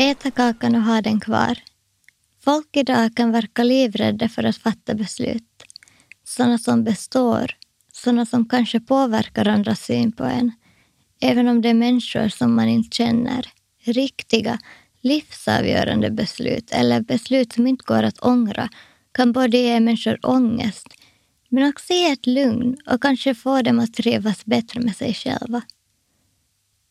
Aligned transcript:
Äta 0.00 0.30
kakan 0.30 0.74
och 0.74 0.82
ha 0.82 1.02
den 1.02 1.20
kvar. 1.20 1.58
Folk 2.44 2.76
idag 2.76 3.16
kan 3.16 3.32
verka 3.32 3.62
livrädda 3.62 4.28
för 4.28 4.44
att 4.44 4.56
fatta 4.56 4.94
beslut. 4.94 5.62
Sådana 6.24 6.58
som 6.58 6.84
består, 6.84 7.50
sådana 7.92 8.26
som 8.26 8.48
kanske 8.48 8.80
påverkar 8.80 9.48
andras 9.48 9.80
syn 9.80 10.12
på 10.12 10.24
en. 10.24 10.52
Även 11.20 11.48
om 11.48 11.62
det 11.62 11.68
är 11.68 11.74
människor 11.74 12.28
som 12.28 12.54
man 12.54 12.68
inte 12.68 12.96
känner. 12.96 13.46
Riktiga, 13.84 14.58
livsavgörande 15.00 16.10
beslut 16.10 16.70
eller 16.70 17.00
beslut 17.00 17.52
som 17.52 17.66
inte 17.66 17.84
går 17.84 18.02
att 18.02 18.18
ångra 18.18 18.68
kan 19.12 19.32
både 19.32 19.58
ge 19.58 19.80
människor 19.80 20.18
ångest 20.26 20.88
men 21.48 21.68
också 21.68 21.92
ge 21.92 22.10
ett 22.10 22.26
lugn 22.26 22.76
och 22.86 23.02
kanske 23.02 23.34
få 23.34 23.62
dem 23.62 23.78
att 23.78 23.94
trivas 23.94 24.44
bättre 24.44 24.80
med 24.80 24.96
sig 24.96 25.14
själva. 25.14 25.62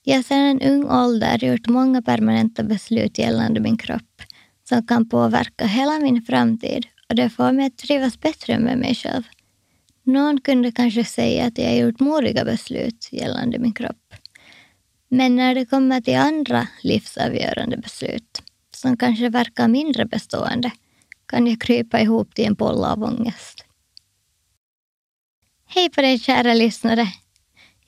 Jag 0.09 0.15
har 0.15 0.23
sedan 0.23 0.45
en 0.45 0.61
ung 0.61 0.89
ålder 0.89 1.45
gjort 1.45 1.67
många 1.67 2.01
permanenta 2.01 2.63
beslut 2.63 3.17
gällande 3.17 3.59
min 3.59 3.77
kropp 3.77 4.21
som 4.63 4.87
kan 4.87 5.09
påverka 5.09 5.65
hela 5.65 5.99
min 5.99 6.21
framtid 6.21 6.87
och 7.09 7.15
det 7.15 7.29
får 7.29 7.51
mig 7.51 7.65
att 7.65 7.77
trivas 7.77 8.19
bättre 8.19 8.59
med 8.59 8.77
mig 8.77 8.95
själv. 8.95 9.23
Någon 10.03 10.41
kunde 10.41 10.71
kanske 10.71 11.03
säga 11.03 11.45
att 11.45 11.57
jag 11.57 11.65
har 11.65 11.75
gjort 11.75 11.99
modiga 11.99 12.45
beslut 12.45 13.09
gällande 13.11 13.59
min 13.59 13.73
kropp. 13.73 14.13
Men 15.07 15.35
när 15.35 15.55
det 15.55 15.65
kommer 15.65 16.01
till 16.01 16.17
andra 16.17 16.67
livsavgörande 16.83 17.77
beslut 17.77 18.41
som 18.75 18.97
kanske 18.97 19.29
verkar 19.29 19.67
mindre 19.67 20.05
bestående 20.05 20.71
kan 21.25 21.47
jag 21.47 21.61
krypa 21.61 21.99
ihop 21.99 22.35
till 22.35 22.45
en 22.45 22.53
boll 22.53 22.83
av 22.83 23.03
ångest. 23.03 23.65
Hej 25.65 25.89
på 25.89 26.01
dig 26.01 26.19
kära 26.19 26.53
lyssnare! 26.53 27.07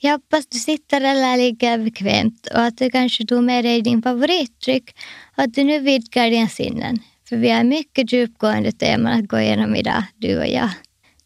Jag 0.02 0.12
hoppas 0.12 0.46
du 0.46 0.58
sitter 0.58 1.00
eller 1.00 1.36
ligger 1.36 1.78
bekvämt 1.78 2.46
och 2.46 2.62
att 2.62 2.78
du 2.78 2.90
kanske 2.90 3.26
tog 3.26 3.44
med 3.44 3.64
dig 3.64 3.82
din 3.82 4.02
favoritdryck 4.02 4.96
och 5.36 5.42
att 5.42 5.54
du 5.54 5.64
nu 5.64 5.78
vidgar 5.78 6.30
dina 6.30 6.48
sinnen. 6.48 6.98
För 7.28 7.36
vi 7.36 7.50
har 7.50 7.64
mycket 7.64 8.12
djupgående 8.12 8.72
teman 8.72 9.12
att 9.12 9.28
gå 9.28 9.38
igenom 9.40 9.76
idag, 9.76 10.02
du 10.16 10.38
och 10.38 10.46
jag. 10.46 10.70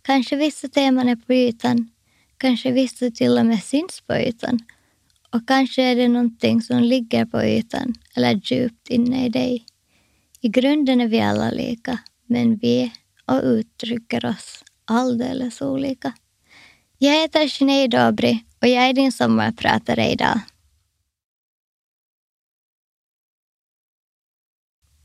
Kanske 0.02 0.36
vissa 0.36 0.68
teman 0.68 1.08
är 1.08 1.16
på 1.16 1.34
ytan, 1.34 1.90
kanske 2.38 2.72
vissa 2.72 3.10
till 3.10 3.38
och 3.38 3.46
med 3.46 3.62
syns 3.62 4.02
på 4.06 4.14
ytan. 4.14 4.58
Och 5.30 5.48
kanske 5.48 5.82
är 5.82 5.96
det 5.96 6.08
någonting 6.08 6.62
som 6.62 6.82
ligger 6.82 7.24
på 7.24 7.42
ytan 7.44 7.94
eller 8.16 8.40
djupt 8.44 8.90
inne 8.90 9.26
i 9.26 9.28
dig. 9.28 9.64
I 10.40 10.48
grunden 10.48 11.00
är 11.00 11.08
vi 11.08 11.20
alla 11.20 11.50
lika, 11.50 11.98
men 12.26 12.56
vi 12.56 12.92
och 13.26 13.40
uttrycker 13.44 14.26
oss 14.26 14.64
alldeles 14.84 15.62
olika. 15.62 16.12
Jag 16.98 17.22
heter 17.22 17.48
Sinead 17.48 17.90
Dobry 17.90 18.38
och 18.60 18.68
jag 18.68 18.88
är 18.88 18.92
din 18.92 19.12
sommarpratare 19.12 20.10
idag. 20.10 20.40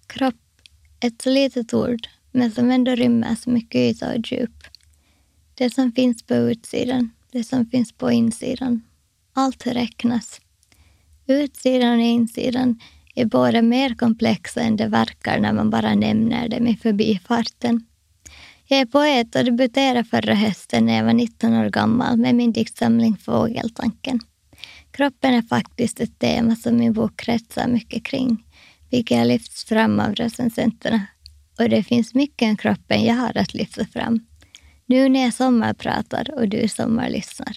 Kropp, 0.08 0.36
ett 1.00 1.22
så 1.22 1.30
litet 1.30 1.74
ord, 1.74 2.08
men 2.32 2.52
som 2.52 2.72
ändå 2.72 2.96
rymmer 2.96 3.36
så 3.36 3.50
mycket 3.50 3.76
yta 3.76 4.14
och 4.14 4.32
djup. 4.32 4.64
Det 5.54 5.70
som 5.70 5.92
finns 5.92 6.24
på 6.24 6.36
utsidan, 6.36 7.12
det 7.32 7.44
som 7.44 7.66
finns 7.66 7.92
på 7.92 8.12
insidan. 8.12 8.82
Allt 9.34 9.68
räknas. 9.68 10.42
Utsidan 11.28 11.96
och 11.96 12.06
insidan 12.06 12.80
är 13.16 13.26
båda 13.26 13.62
mer 13.62 13.96
komplexa 13.96 14.62
än 14.62 14.76
det 14.76 14.88
verkar 14.88 15.40
när 15.40 15.54
man 15.54 15.70
bara 15.70 15.96
nämner 15.96 16.50
dem 16.50 16.68
i 16.68 16.78
förbifarten. 16.78 17.86
Jag 18.72 18.80
är 18.80 18.86
poet 18.86 19.36
och 19.36 19.46
debuterade 19.46 20.04
förra 20.04 20.34
hösten 20.34 20.86
när 20.86 20.98
jag 20.98 21.04
var 21.04 21.14
19 21.14 21.54
år 21.54 21.70
gammal 21.70 22.18
med 22.18 22.36
min 22.36 22.52
diktsamling 22.52 23.18
Fågeltanken. 23.18 24.20
Kroppen 24.92 25.34
är 25.34 25.42
faktiskt 25.42 26.00
ett 26.00 26.20
tema 26.20 26.56
som 26.56 26.78
min 26.78 26.94
bok 26.94 27.18
kretsar 27.18 27.68
mycket 27.68 28.06
kring, 28.06 28.44
vilket 28.90 29.18
har 29.18 29.26
lyfts 29.26 29.66
fram 29.66 30.00
av 30.00 30.16
recensenterna. 30.16 31.08
Och 31.60 31.70
det 31.70 31.84
finns 31.84 32.14
mycket 32.14 32.50
om 32.50 32.58
kroppen 32.58 33.04
jag 33.04 33.16
har 33.16 33.38
att 33.38 33.54
lyfta 33.54 33.86
fram. 33.86 34.20
Nu 34.86 35.10
när 35.10 35.24
jag 35.24 35.34
sommarpratar 35.34 36.34
och 36.36 36.50
du 36.50 36.68
sommarlyssnar. 36.68 37.56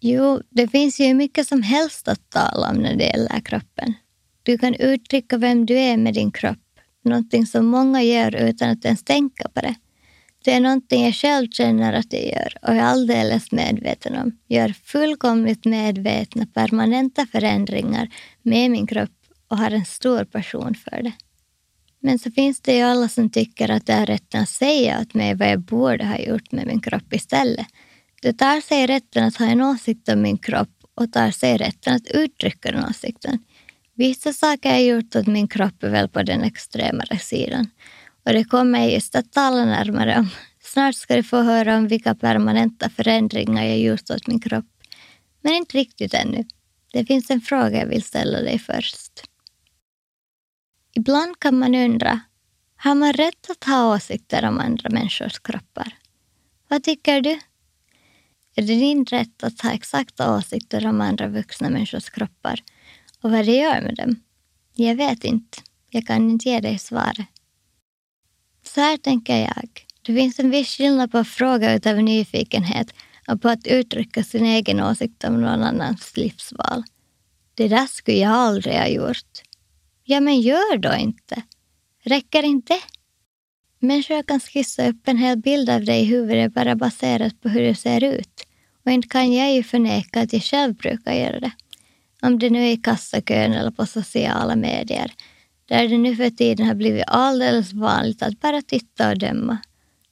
Jo, 0.00 0.40
det 0.50 0.68
finns 0.68 1.00
ju 1.00 1.14
mycket 1.14 1.48
som 1.48 1.62
helst 1.62 2.08
att 2.08 2.30
tala 2.30 2.70
om 2.70 2.76
när 2.76 2.96
det 2.96 3.04
gäller 3.04 3.40
kroppen. 3.40 3.94
Du 4.42 4.58
kan 4.58 4.74
uttrycka 4.74 5.38
vem 5.38 5.66
du 5.66 5.78
är 5.78 5.96
med 5.96 6.14
din 6.14 6.30
kropp 6.32 6.65
någonting 7.06 7.46
som 7.46 7.66
många 7.66 8.02
gör 8.02 8.34
utan 8.36 8.70
att 8.70 8.84
ens 8.84 9.04
tänka 9.04 9.48
på 9.48 9.60
det. 9.60 9.74
Det 10.44 10.52
är 10.52 10.60
någonting 10.60 11.04
jag 11.04 11.14
själv 11.14 11.48
känner 11.50 11.92
att 11.92 12.12
jag 12.12 12.24
gör 12.24 12.52
och 12.62 12.68
är 12.68 12.82
alldeles 12.82 13.52
medveten 13.52 14.16
om. 14.16 14.38
Gör 14.48 14.68
fullkomligt 14.68 15.64
medvetna 15.64 16.46
permanenta 16.46 17.26
förändringar 17.26 18.08
med 18.42 18.70
min 18.70 18.86
kropp 18.86 19.10
och 19.48 19.58
har 19.58 19.70
en 19.70 19.84
stor 19.84 20.24
passion 20.24 20.74
för 20.74 21.02
det. 21.02 21.12
Men 22.00 22.18
så 22.18 22.30
finns 22.30 22.60
det 22.60 22.76
ju 22.76 22.82
alla 22.82 23.08
som 23.08 23.30
tycker 23.30 23.70
att 23.70 23.86
det 23.86 23.92
är 23.92 24.06
rätten 24.06 24.42
att 24.42 24.48
säga 24.48 25.00
åt 25.00 25.14
mig 25.14 25.34
vad 25.34 25.48
jag 25.48 25.60
borde 25.60 26.06
ha 26.06 26.18
gjort 26.18 26.52
med 26.52 26.66
min 26.66 26.80
kropp 26.80 27.12
istället. 27.12 27.66
Det 28.22 28.32
tar 28.32 28.60
sig 28.60 28.86
rätten 28.86 29.24
att 29.24 29.36
ha 29.36 29.46
en 29.46 29.62
åsikt 29.62 30.08
om 30.08 30.22
min 30.22 30.38
kropp 30.38 30.76
och 30.94 31.12
tar 31.12 31.30
sig 31.30 31.56
rätten 31.56 31.94
att 31.94 32.06
uttrycka 32.06 32.72
den 32.72 32.84
åsikten. 32.84 33.38
Vissa 33.98 34.32
saker 34.32 34.70
jag 34.70 34.84
gjort 34.84 35.16
åt 35.16 35.26
min 35.26 35.48
kropp 35.48 35.82
är 35.82 35.90
väl 35.90 36.08
på 36.08 36.22
den 36.22 36.42
extremare 36.42 37.18
sidan. 37.18 37.70
Och 38.24 38.32
det 38.32 38.44
kommer 38.44 38.78
jag 38.78 38.92
just 38.92 39.14
att 39.14 39.32
tala 39.32 39.64
närmare 39.64 40.18
om. 40.18 40.28
Snart 40.60 40.94
ska 40.94 41.16
du 41.16 41.22
få 41.22 41.42
höra 41.42 41.76
om 41.76 41.88
vilka 41.88 42.14
permanenta 42.14 42.90
förändringar 42.90 43.64
jag 43.64 43.78
gjort 43.78 44.10
åt 44.10 44.26
min 44.26 44.40
kropp. 44.40 44.64
Men 45.42 45.52
inte 45.52 45.78
riktigt 45.78 46.14
ännu. 46.14 46.44
Det 46.92 47.04
finns 47.04 47.30
en 47.30 47.40
fråga 47.40 47.78
jag 47.78 47.86
vill 47.86 48.02
ställa 48.02 48.40
dig 48.40 48.58
först. 48.58 49.22
Ibland 50.94 51.38
kan 51.38 51.58
man 51.58 51.74
undra, 51.74 52.20
har 52.76 52.94
man 52.94 53.12
rätt 53.12 53.50
att 53.50 53.64
ha 53.64 53.94
åsikter 53.94 54.44
om 54.44 54.58
andra 54.58 54.90
människors 54.90 55.38
kroppar? 55.38 55.92
Vad 56.68 56.82
tycker 56.84 57.20
du? 57.20 57.40
Är 58.56 58.62
det 58.62 58.74
din 58.74 59.04
rätt 59.04 59.44
att 59.44 59.60
ha 59.60 59.72
exakta 59.72 60.36
åsikter 60.36 60.86
om 60.86 61.00
andra 61.00 61.28
vuxna 61.28 61.70
människors 61.70 62.10
kroppar 62.10 62.60
och 63.26 63.32
vad 63.32 63.46
det 63.46 63.56
gör 63.56 63.80
med 63.80 63.94
dem? 63.94 64.16
Jag 64.74 64.94
vet 64.94 65.24
inte. 65.24 65.58
Jag 65.90 66.06
kan 66.06 66.30
inte 66.30 66.48
ge 66.48 66.60
dig 66.60 66.78
svaret. 66.78 67.26
Så 68.62 68.80
här 68.80 68.96
tänker 68.96 69.36
jag. 69.36 69.86
Det 70.02 70.14
finns 70.14 70.38
en 70.38 70.50
viss 70.50 70.76
skillnad 70.76 71.12
på 71.12 71.18
att 71.18 71.28
fråga 71.28 71.74
utav 71.74 72.02
nyfikenhet 72.02 72.94
och 73.28 73.42
på 73.42 73.48
att 73.48 73.66
uttrycka 73.66 74.22
sin 74.22 74.44
egen 74.44 74.80
åsikt 74.80 75.24
om 75.24 75.40
någon 75.40 75.62
annans 75.62 76.16
livsval. 76.16 76.82
Det 77.54 77.68
där 77.68 77.86
skulle 77.86 78.18
jag 78.18 78.32
aldrig 78.32 78.74
ha 78.74 78.88
gjort. 78.88 79.42
Ja, 80.04 80.20
men 80.20 80.40
gör 80.40 80.78
då 80.78 80.94
inte. 80.94 81.42
Räcker 82.02 82.42
inte 82.42 82.80
Människor 83.78 84.22
kan 84.22 84.40
skissa 84.40 84.88
upp 84.88 85.08
en 85.08 85.18
hel 85.18 85.38
bild 85.38 85.70
av 85.70 85.84
dig 85.84 86.00
i 86.02 86.04
huvudet 86.04 86.54
bara 86.54 86.76
baserat 86.76 87.40
på 87.40 87.48
hur 87.48 87.68
du 87.68 87.74
ser 87.74 88.04
ut. 88.04 88.46
Och 88.84 88.92
inte 88.92 89.08
kan 89.08 89.32
jag 89.32 89.54
ju 89.54 89.62
förneka 89.62 90.20
att 90.20 90.32
jag 90.32 90.42
själv 90.42 90.74
brukar 90.74 91.12
göra 91.12 91.40
det 91.40 91.52
om 92.22 92.38
det 92.38 92.50
nu 92.50 92.66
är 92.66 92.72
i 92.72 92.76
kassakön 92.76 93.52
eller 93.52 93.70
på 93.70 93.86
sociala 93.86 94.56
medier, 94.56 95.12
där 95.68 95.88
det 95.88 95.98
nu 95.98 96.16
för 96.16 96.30
tiden 96.30 96.66
har 96.66 96.74
blivit 96.74 97.04
alldeles 97.06 97.72
vanligt 97.72 98.22
att 98.22 98.40
bara 98.40 98.62
titta 98.62 99.10
och 99.10 99.18
döma. 99.18 99.58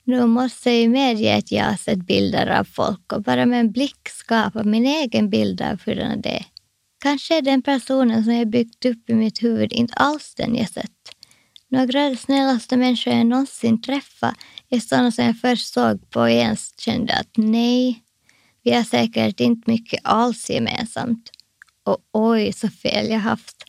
Nu 0.04 0.26
måste 0.26 0.70
jag 0.70 0.80
ju 0.80 0.88
medge 0.88 1.36
att 1.36 1.52
jag 1.52 1.64
har 1.64 1.76
sett 1.76 2.06
bilder 2.06 2.46
av 2.46 2.64
folk 2.64 3.12
och 3.12 3.22
bara 3.22 3.46
med 3.46 3.60
en 3.60 3.72
blick 3.72 4.08
skapa 4.08 4.62
min 4.62 4.86
egen 4.86 5.30
bild 5.30 5.62
av 5.62 5.80
hur 5.84 5.94
det 5.94 6.36
är. 6.36 6.44
Kanske 7.02 7.38
är 7.38 7.42
den 7.42 7.62
personen 7.62 8.24
som 8.24 8.34
jag 8.34 8.48
byggt 8.48 8.84
upp 8.84 9.10
i 9.10 9.14
mitt 9.14 9.42
huvud 9.42 9.72
inte 9.72 9.94
alls 9.94 10.34
den 10.36 10.54
jag 10.54 10.68
sett. 10.68 10.90
Några 11.68 12.04
av 12.04 12.10
de 12.10 12.16
snällaste 12.16 12.76
människor 12.76 13.12
jag 13.12 13.26
någonsin 13.26 13.82
träffat 13.82 14.34
är 14.70 14.80
sådana 14.80 15.10
som 15.12 15.24
jag 15.24 15.40
först 15.40 15.72
såg 15.72 16.10
på 16.10 16.20
och 16.20 16.30
ens 16.30 16.80
kände 16.80 17.14
att 17.14 17.36
nej, 17.36 18.02
vi 18.62 18.70
har 18.70 18.82
säkert 18.82 19.40
inte 19.40 19.70
mycket 19.70 20.00
alls 20.04 20.50
gemensamt 20.50 21.30
och 21.84 21.98
oj 22.12 22.52
så 22.52 22.68
fel 22.68 23.10
jag 23.10 23.18
haft. 23.18 23.64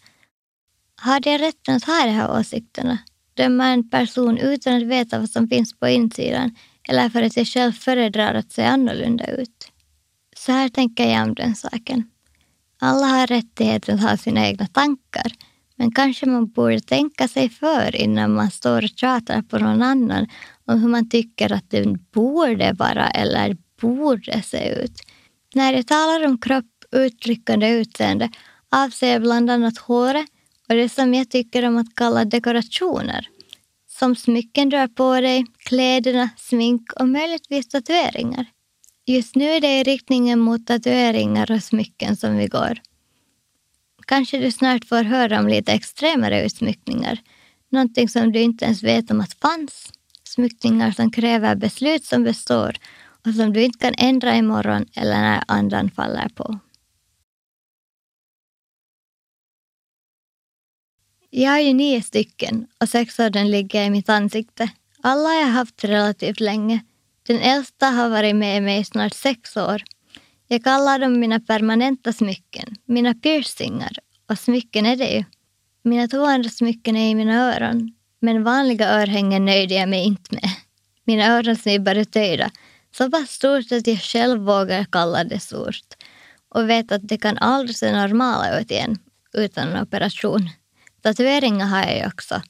Hade 0.95 1.29
jag 1.29 1.41
rätten 1.41 1.75
att 1.75 1.83
ha 1.83 2.06
de 2.06 2.12
här 2.12 2.39
åsikterna? 2.39 2.97
Döma 3.33 3.67
en 3.67 3.89
person 3.89 4.38
utan 4.38 4.73
att 4.73 4.83
veta 4.83 5.19
vad 5.19 5.29
som 5.29 5.47
finns 5.47 5.79
på 5.79 5.88
insidan 5.88 6.56
eller 6.89 7.09
för 7.09 7.21
att 7.21 7.38
jag 7.38 7.47
själv 7.47 7.71
föredrar 7.71 8.33
att 8.33 8.51
se 8.51 8.63
annorlunda 8.63 9.27
ut? 9.27 9.71
Så 10.38 10.51
här 10.51 10.69
tänker 10.69 11.09
jag 11.09 11.27
om 11.27 11.35
den 11.35 11.56
saken. 11.56 12.09
Alla 12.79 13.06
har 13.06 13.27
rättigheten 13.27 13.95
att 13.95 14.01
ha 14.01 14.17
sina 14.17 14.47
egna 14.47 14.67
tankar, 14.67 15.31
men 15.75 15.91
kanske 15.91 16.25
man 16.25 16.51
borde 16.51 16.79
tänka 16.79 17.27
sig 17.27 17.50
för 17.50 17.95
innan 17.95 18.33
man 18.33 18.51
står 18.51 18.83
och 18.83 18.89
tjatar 18.95 19.41
på 19.41 19.57
någon 19.57 19.81
annan 19.81 20.27
om 20.65 20.79
hur 20.81 20.89
man 20.89 21.09
tycker 21.09 21.53
att 21.53 21.69
den 21.69 22.06
borde 22.13 22.73
vara 22.73 23.09
eller 23.09 23.57
borde 23.81 24.41
se 24.41 24.69
ut. 24.69 25.01
När 25.53 25.73
jag 25.73 25.88
talar 25.88 26.25
om 26.25 26.38
kropp 26.38 26.75
uttryckande 26.91 27.69
utseende 27.69 28.29
avser 28.69 29.19
bland 29.19 29.49
annat 29.49 29.77
håret 29.77 30.25
och 30.69 30.75
det 30.75 30.89
som 30.89 31.13
jag 31.13 31.29
tycker 31.29 31.67
om 31.67 31.77
att 31.77 31.95
kalla 31.95 32.25
dekorationer. 32.25 33.27
Som 33.87 34.15
smycken 34.15 34.69
du 34.69 34.77
har 34.77 34.87
på 34.87 35.21
dig, 35.21 35.45
kläderna, 35.57 36.29
smink 36.37 36.93
och 36.93 37.07
möjligtvis 37.07 37.67
tatueringar. 37.67 38.45
Just 39.05 39.35
nu 39.35 39.45
är 39.45 39.61
det 39.61 39.79
i 39.79 39.83
riktningen 39.83 40.39
mot 40.39 40.67
tatueringar 40.67 41.51
och 41.51 41.63
smycken 41.63 42.15
som 42.15 42.37
vi 42.37 42.47
går. 42.47 42.81
kanske 44.07 44.38
du 44.38 44.51
snart 44.51 44.85
får 44.85 45.03
höra 45.03 45.39
om 45.39 45.47
lite 45.47 45.71
extremare 45.71 46.45
utsmyckningar. 46.45 47.19
Någonting 47.69 48.09
som 48.09 48.31
du 48.31 48.39
inte 48.39 48.65
ens 48.65 48.83
vet 48.83 49.11
om 49.11 49.21
att 49.21 49.33
fanns. 49.33 49.91
Smyckningar 50.23 50.91
som 50.91 51.11
kräver 51.11 51.55
beslut 51.55 52.05
som 52.05 52.23
består 52.23 52.75
och 53.25 53.33
som 53.33 53.53
du 53.53 53.63
inte 53.63 53.79
kan 53.79 53.93
ändra 53.97 54.35
imorgon 54.35 54.85
eller 54.93 55.21
när 55.21 55.43
andan 55.47 55.91
faller 55.91 56.29
på. 56.29 56.59
Jag 61.37 61.51
har 61.51 61.59
ju 61.59 61.73
nio 61.73 62.01
stycken 62.01 62.67
och 62.79 62.89
sex 62.89 63.19
av 63.19 63.31
dem 63.31 63.45
ligger 63.45 63.83
i 63.83 63.89
mitt 63.89 64.09
ansikte. 64.09 64.69
Alla 65.01 65.29
har 65.29 65.35
jag 65.35 65.47
haft 65.47 65.83
relativt 65.83 66.39
länge. 66.39 66.83
Den 67.27 67.39
äldsta 67.39 67.85
har 67.85 68.09
varit 68.09 68.35
med 68.35 68.63
mig 68.63 68.79
i 68.79 68.83
snart 68.83 69.13
sex 69.13 69.57
år. 69.57 69.83
Jag 70.47 70.63
kallar 70.63 70.99
dem 70.99 71.19
mina 71.19 71.39
permanenta 71.39 72.13
smycken, 72.13 72.75
mina 72.85 73.13
piercingar. 73.13 73.91
Och 74.29 74.39
smycken 74.39 74.85
är 74.85 74.95
det 74.95 75.07
ju. 75.07 75.23
Mina 75.83 76.07
två 76.07 76.25
andra 76.25 76.49
smycken 76.49 76.95
är 76.95 77.09
i 77.09 77.15
mina 77.15 77.55
öron. 77.55 77.93
Men 78.19 78.43
vanliga 78.43 78.89
örhängen 78.89 79.45
nöjde 79.45 79.73
jag 79.75 79.89
mig 79.89 80.03
inte 80.03 80.35
med. 80.35 80.49
Mina 81.03 81.38
öronsnibbar 81.38 81.95
är 81.95 82.03
töjda. 82.03 82.51
Så 82.97 83.11
pass 83.11 83.29
stort 83.29 83.71
att 83.71 83.88
jag 83.88 84.01
själv 84.01 84.41
vågar 84.41 84.85
kalla 84.85 85.23
det 85.23 85.39
stort. 85.39 85.85
Och 86.49 86.69
vet 86.69 86.91
att 86.91 87.07
det 87.07 87.17
kan 87.17 87.38
aldrig 87.38 87.75
se 87.75 87.91
normala 87.91 88.59
ut 88.59 88.71
igen 88.71 88.97
utan 89.33 89.67
en 89.67 89.83
operation. 89.83 90.49
Tatueringar 91.05 91.65
har 91.65 91.83
jag 91.83 91.97
ju 91.97 92.07
också. 92.07 92.41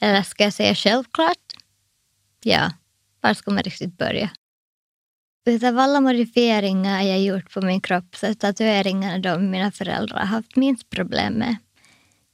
Eller 0.00 0.22
ska 0.22 0.44
jag 0.44 0.52
säga 0.52 0.74
självklart? 0.74 1.52
Ja, 2.42 2.72
var 3.20 3.34
ska 3.34 3.50
man 3.50 3.62
riktigt 3.62 3.98
börja? 3.98 4.30
Utav 5.46 5.78
alla 5.78 6.00
modifieringar 6.00 7.02
jag 7.02 7.20
gjort 7.20 7.52
på 7.52 7.60
min 7.60 7.80
kropp 7.80 8.16
så 8.16 8.26
är 8.26 8.34
tatueringarna 8.34 9.18
de 9.18 9.50
mina 9.50 9.72
föräldrar 9.72 10.24
haft 10.24 10.56
minst 10.56 10.90
problem 10.90 11.34
med. 11.34 11.56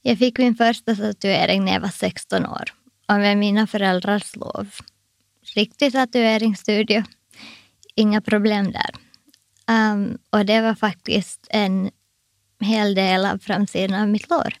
Jag 0.01 0.17
fick 0.17 0.37
min 0.37 0.55
första 0.55 0.95
tatuering 0.95 1.65
när 1.65 1.73
jag 1.73 1.79
var 1.79 1.89
16 1.89 2.45
år 2.45 2.73
och 3.07 3.15
med 3.15 3.37
mina 3.37 3.67
föräldrars 3.67 4.35
lov. 4.35 4.69
Riktig 5.55 5.91
tatueringsstudio. 5.91 7.03
Inga 7.95 8.21
problem 8.21 8.71
där. 8.71 8.91
Um, 9.91 10.17
och 10.29 10.45
det 10.45 10.61
var 10.61 10.75
faktiskt 10.75 11.47
en 11.49 11.91
hel 12.59 12.95
del 12.95 13.25
av 13.25 13.37
framsidan 13.37 14.01
av 14.01 14.07
mitt 14.07 14.29
lår. 14.29 14.53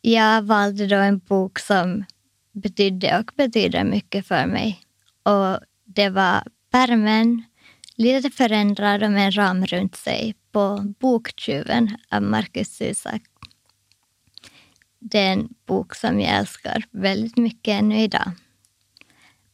Jag 0.00 0.42
valde 0.42 0.86
då 0.86 0.96
en 0.96 1.18
bok 1.18 1.58
som 1.58 2.04
betydde 2.52 3.18
och 3.18 3.32
betyder 3.36 3.84
mycket 3.84 4.26
för 4.26 4.46
mig. 4.46 4.80
Och 5.22 5.60
det 5.84 6.08
var 6.08 6.42
pärmen, 6.70 7.44
lite 7.96 8.30
förändrad 8.30 9.02
och 9.02 9.10
med 9.10 9.26
en 9.26 9.32
ram 9.32 9.66
runt 9.66 9.96
sig, 9.96 10.34
på 10.52 10.94
Boktjuven 11.00 11.96
av 12.10 12.22
Marcus 12.22 12.76
Susak. 12.76 13.22
Det 14.98 15.18
är 15.18 15.32
en 15.32 15.48
bok 15.66 15.94
som 15.94 16.20
jag 16.20 16.38
älskar 16.38 16.84
väldigt 16.90 17.36
mycket 17.36 17.80
ännu 17.80 18.00
idag. 18.00 18.32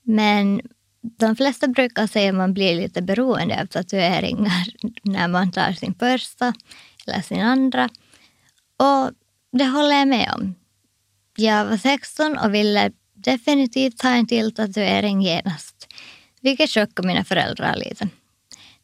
Men 0.03 0.61
de 1.01 1.37
flesta 1.37 1.69
brukar 1.69 2.07
säga 2.07 2.29
att 2.29 2.37
man 2.37 2.55
blir 2.55 2.77
lite 2.77 3.03
beroende 3.03 3.63
av 3.63 3.67
tatueringar 3.67 4.67
när 5.03 5.29
man 5.29 5.53
tar 5.53 5.73
sin 5.73 5.95
första 5.95 6.55
eller 7.07 7.21
sin 7.23 7.41
andra. 7.41 7.89
Och 8.77 9.11
det 9.59 9.65
håller 9.65 9.99
jag 9.99 10.09
med 10.09 10.33
om. 10.37 10.55
Jag 11.37 11.65
var 11.65 11.77
16 11.77 12.39
och 12.39 12.55
ville 12.55 12.91
definitivt 13.15 14.03
ha 14.03 14.11
en 14.11 14.27
till 14.27 14.55
tatuering 14.55 15.23
genast, 15.23 15.89
vilket 16.41 16.71
chockade 16.71 17.09
mina 17.09 17.25
föräldrar 17.25 17.77
lite. 17.77 18.09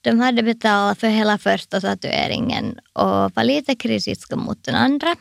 De 0.00 0.20
hade 0.20 0.42
betalat 0.42 0.98
för 0.98 1.08
hela 1.08 1.38
första 1.38 1.80
tatueringen 1.80 2.78
och 2.92 3.34
var 3.36 3.44
lite 3.44 3.74
kritiska 3.74 4.36
mot 4.36 4.64
den 4.64 4.74
andra. 4.74 5.16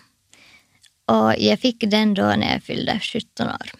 Och 1.05 1.33
jag 1.37 1.59
fick 1.59 1.83
den 1.87 2.13
då 2.13 2.23
när 2.23 2.53
jag 2.53 2.63
fyllde 2.63 2.99
17 2.99 3.47
år. 3.47 3.71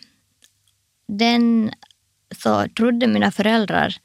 Den 1.08 1.72
så 2.38 2.68
trodde 2.68 3.08
mina 3.08 3.32
föräldrar 3.32 3.96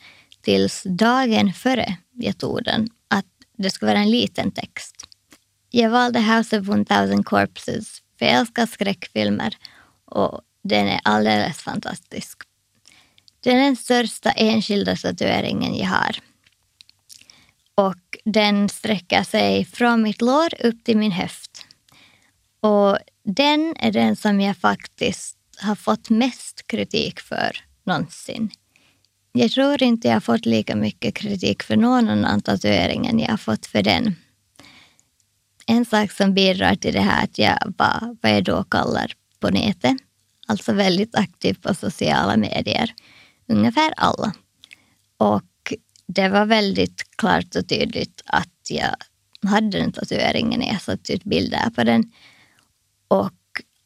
tills 0.41 0.83
dagen 0.89 1.53
före 1.53 1.97
jag 2.19 2.39
tog 2.39 2.65
den 2.65 2.89
att 3.09 3.27
det 3.59 3.71
skulle 3.71 3.93
vara 3.93 4.03
en 4.03 4.11
liten 4.11 4.53
text. 4.53 4.96
Jag 5.79 5.91
valde 5.91 6.21
House 6.21 6.61
of 6.61 6.69
1000 6.69 7.25
Corpses 7.25 8.03
för 8.19 8.27
jag 8.27 8.35
älskar 8.35 8.67
skräckfilmer 8.67 9.57
och 10.05 10.41
den 10.65 10.89
är 10.89 11.01
alldeles 11.05 11.57
fantastisk. 11.57 12.43
Den 13.41 13.57
är 13.57 13.65
den 13.65 13.77
största 13.77 14.31
enskilda 14.31 14.97
tatueringen 14.97 15.77
jag 15.77 15.87
har. 15.87 16.19
Och 17.75 18.19
den 18.25 18.69
sträcker 18.69 19.23
sig 19.23 19.65
från 19.65 20.03
mitt 20.03 20.23
lår 20.23 20.67
upp 20.67 20.85
till 20.85 20.97
min 20.97 21.13
höft. 21.13 21.67
Och 22.61 22.99
den 23.25 23.75
är 23.79 23.93
den 23.93 24.17
som 24.17 24.41
jag 24.41 24.57
faktiskt 24.57 25.37
har 25.59 25.75
fått 25.75 26.11
mest 26.11 26.67
kritik 26.67 27.21
för 27.21 27.57
någonsin. 27.85 28.51
Jag 29.33 29.51
tror 29.51 29.83
inte 29.83 30.09
jag 30.09 30.15
har 30.15 30.21
fått 30.21 30.47
lika 30.47 30.77
mycket 30.77 31.15
kritik 31.15 31.63
för 31.63 31.77
någon 31.77 32.09
annan 32.09 32.41
tatuering 32.41 33.07
än 33.07 33.19
jag 33.19 33.29
har 33.29 33.37
fått 33.37 33.67
för 33.67 33.83
den. 33.83 34.15
En 35.67 35.85
sak 35.85 36.13
som 36.13 36.35
bidrar 36.35 36.75
till 36.75 36.95
det 36.95 37.01
här 37.01 37.25
att 37.25 37.39
jag 37.39 37.75
var 37.79 38.17
vad 38.23 38.33
jag 38.33 38.45
då 38.45 38.65
kallar 38.65 39.13
på 39.41 39.51
nätet, 39.51 39.97
alltså 40.47 40.73
väldigt 40.73 41.15
aktiv 41.15 41.55
på 41.63 41.75
sociala 41.75 42.37
medier, 42.37 42.95
ungefär 43.49 43.93
alla. 43.97 44.33
Och 45.17 45.43
det 46.07 46.29
var 46.29 46.47
väldigt 46.47 47.17
klart 47.17 47.57
och 47.57 47.69
tydligt 47.69 48.23
att 48.27 48.71
jag 48.71 48.95
hade 49.51 49.79
den 49.79 49.93
tatueringen 49.93 50.63
jag 50.63 50.83
satte 50.83 51.13
ut 51.13 51.25
bilder 51.25 51.71
på 51.71 51.85
den. 51.85 52.13
Och 53.09 53.33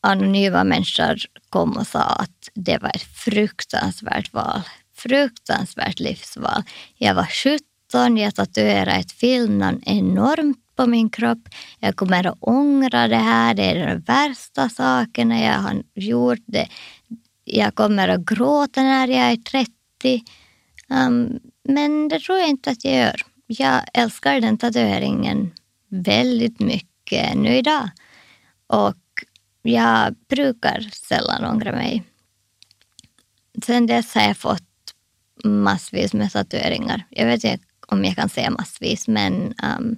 anonyma 0.00 0.64
människor 0.64 1.16
kom 1.48 1.76
och 1.76 1.86
sa 1.86 2.02
att 2.02 2.48
det 2.54 2.78
var 2.78 2.88
ett 2.88 3.02
fruktansvärt 3.02 4.32
val. 4.32 4.62
Fruktansvärt 4.94 6.00
livsval. 6.00 6.62
Jag 6.96 7.14
var 7.14 7.26
17, 7.26 8.16
jag 8.16 8.34
tatuerade 8.34 8.92
ett 8.92 9.12
filmnamn 9.12 9.82
enormt 9.86 10.69
på 10.80 10.86
min 10.86 11.10
kropp. 11.10 11.48
Jag 11.78 11.96
kommer 11.96 12.26
att 12.26 12.38
ångra 12.40 13.08
det 13.08 13.16
här. 13.16 13.54
Det 13.54 13.62
är 13.62 13.86
de 13.86 14.00
värsta 14.00 14.68
sakerna 14.68 15.40
jag 15.40 15.58
har 15.58 15.82
gjort. 15.94 16.42
Det. 16.46 16.68
Jag 17.44 17.74
kommer 17.74 18.08
att 18.08 18.26
gråta 18.26 18.82
när 18.82 19.08
jag 19.08 19.32
är 19.32 19.36
30. 19.36 19.72
Um, 20.88 21.40
men 21.68 22.08
det 22.08 22.20
tror 22.20 22.38
jag 22.38 22.48
inte 22.48 22.70
att 22.70 22.84
jag 22.84 22.94
gör. 22.94 23.20
Jag 23.46 23.82
älskar 23.94 24.40
den 24.40 24.58
tatueringen 24.58 25.50
väldigt 25.88 26.60
mycket 26.60 27.34
nu 27.34 27.56
idag. 27.56 27.88
Och 28.66 29.02
jag 29.62 30.14
brukar 30.28 30.80
sällan 30.92 31.44
ångra 31.44 31.72
mig. 31.72 32.02
Sen 33.66 33.86
dess 33.86 34.14
har 34.14 34.22
jag 34.22 34.36
fått 34.36 34.94
massvis 35.44 36.12
med 36.12 36.32
tatueringar. 36.32 37.06
Jag 37.10 37.26
vet 37.26 37.44
inte 37.44 37.64
om 37.86 38.04
jag 38.04 38.16
kan 38.16 38.28
säga 38.28 38.50
massvis, 38.50 39.08
men 39.08 39.54
um, 39.78 39.96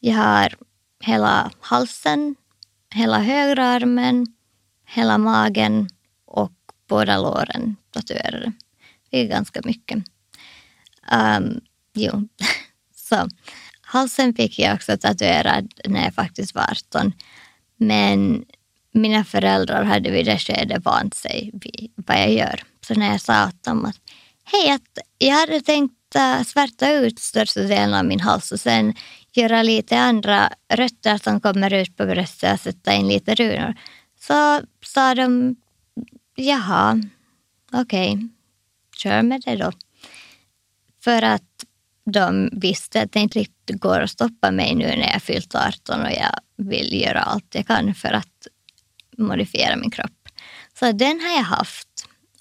jag 0.00 0.14
har 0.14 0.54
hela 1.00 1.50
halsen, 1.60 2.36
hela 2.94 3.18
högra 3.18 3.66
armen, 3.66 4.26
hela 4.86 5.18
magen 5.18 5.88
och 6.24 6.52
båda 6.88 7.18
låren 7.18 7.76
tatuerade. 7.90 8.52
Det 9.10 9.20
är 9.20 9.26
ganska 9.26 9.60
mycket. 9.64 10.04
Um, 11.12 11.60
jo, 11.94 12.28
så 12.94 13.28
halsen 13.80 14.34
fick 14.34 14.58
jag 14.58 14.74
också 14.74 14.96
tatuerad 14.98 15.72
när 15.84 16.04
jag 16.04 16.14
faktiskt 16.14 16.54
var 16.54 16.70
18. 16.70 17.12
Men 17.76 18.44
mina 18.92 19.24
föräldrar 19.24 19.84
hade 19.84 20.10
vid 20.10 20.26
det 20.26 20.38
skedet 20.38 20.84
vant 20.84 21.14
sig 21.14 21.50
vid 21.52 21.92
vad 21.96 22.16
jag 22.16 22.32
gör. 22.32 22.62
Så 22.80 22.94
när 22.94 23.10
jag 23.10 23.20
sa 23.20 23.46
åt 23.46 23.62
dem 23.62 23.84
att 23.84 23.96
hej, 24.44 24.70
att 24.70 24.98
jag 25.18 25.34
hade 25.34 25.60
tänkt 25.60 26.16
uh, 26.16 26.42
svärta 26.42 26.92
ut 26.92 27.18
största 27.18 27.60
delen 27.60 27.94
av 27.94 28.04
min 28.04 28.20
hals 28.20 28.52
och 28.52 28.60
sen 28.60 28.94
göra 29.32 29.62
lite 29.62 29.98
andra 29.98 30.52
rötter 30.68 31.18
som 31.18 31.40
kommer 31.40 31.72
ut 31.72 31.96
på 31.96 32.06
bröstet 32.06 32.52
och 32.52 32.60
sätta 32.60 32.94
in 32.94 33.08
lite 33.08 33.34
runor. 33.34 33.74
Så 34.20 34.60
sa 34.84 35.14
de, 35.14 35.56
jaha, 36.34 37.02
okej, 37.72 38.12
okay, 38.12 38.28
kör 38.96 39.22
med 39.22 39.42
det 39.44 39.56
då. 39.56 39.72
För 41.04 41.22
att 41.22 41.64
de 42.04 42.50
visste 42.52 43.02
att 43.02 43.12
det 43.12 43.20
inte 43.20 43.38
riktigt 43.38 43.80
går 43.80 44.00
att 44.00 44.10
stoppa 44.10 44.50
mig 44.50 44.74
nu 44.74 44.86
när 44.86 45.12
jag 45.12 45.22
fyllt 45.22 45.54
18 45.54 46.00
och 46.00 46.12
jag 46.12 46.34
vill 46.56 47.02
göra 47.02 47.20
allt 47.20 47.54
jag 47.54 47.66
kan 47.66 47.94
för 47.94 48.12
att 48.12 48.46
modifiera 49.16 49.76
min 49.76 49.90
kropp. 49.90 50.28
Så 50.78 50.92
den 50.92 51.20
har 51.20 51.36
jag 51.36 51.42
haft. 51.42 51.88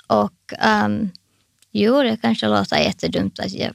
Och 0.07 0.53
um, 0.85 1.11
jo, 1.71 2.03
det 2.03 2.17
kanske 2.21 2.47
låter 2.47 2.77
jättedumt 2.77 3.39
att 3.39 3.51
jag 3.51 3.73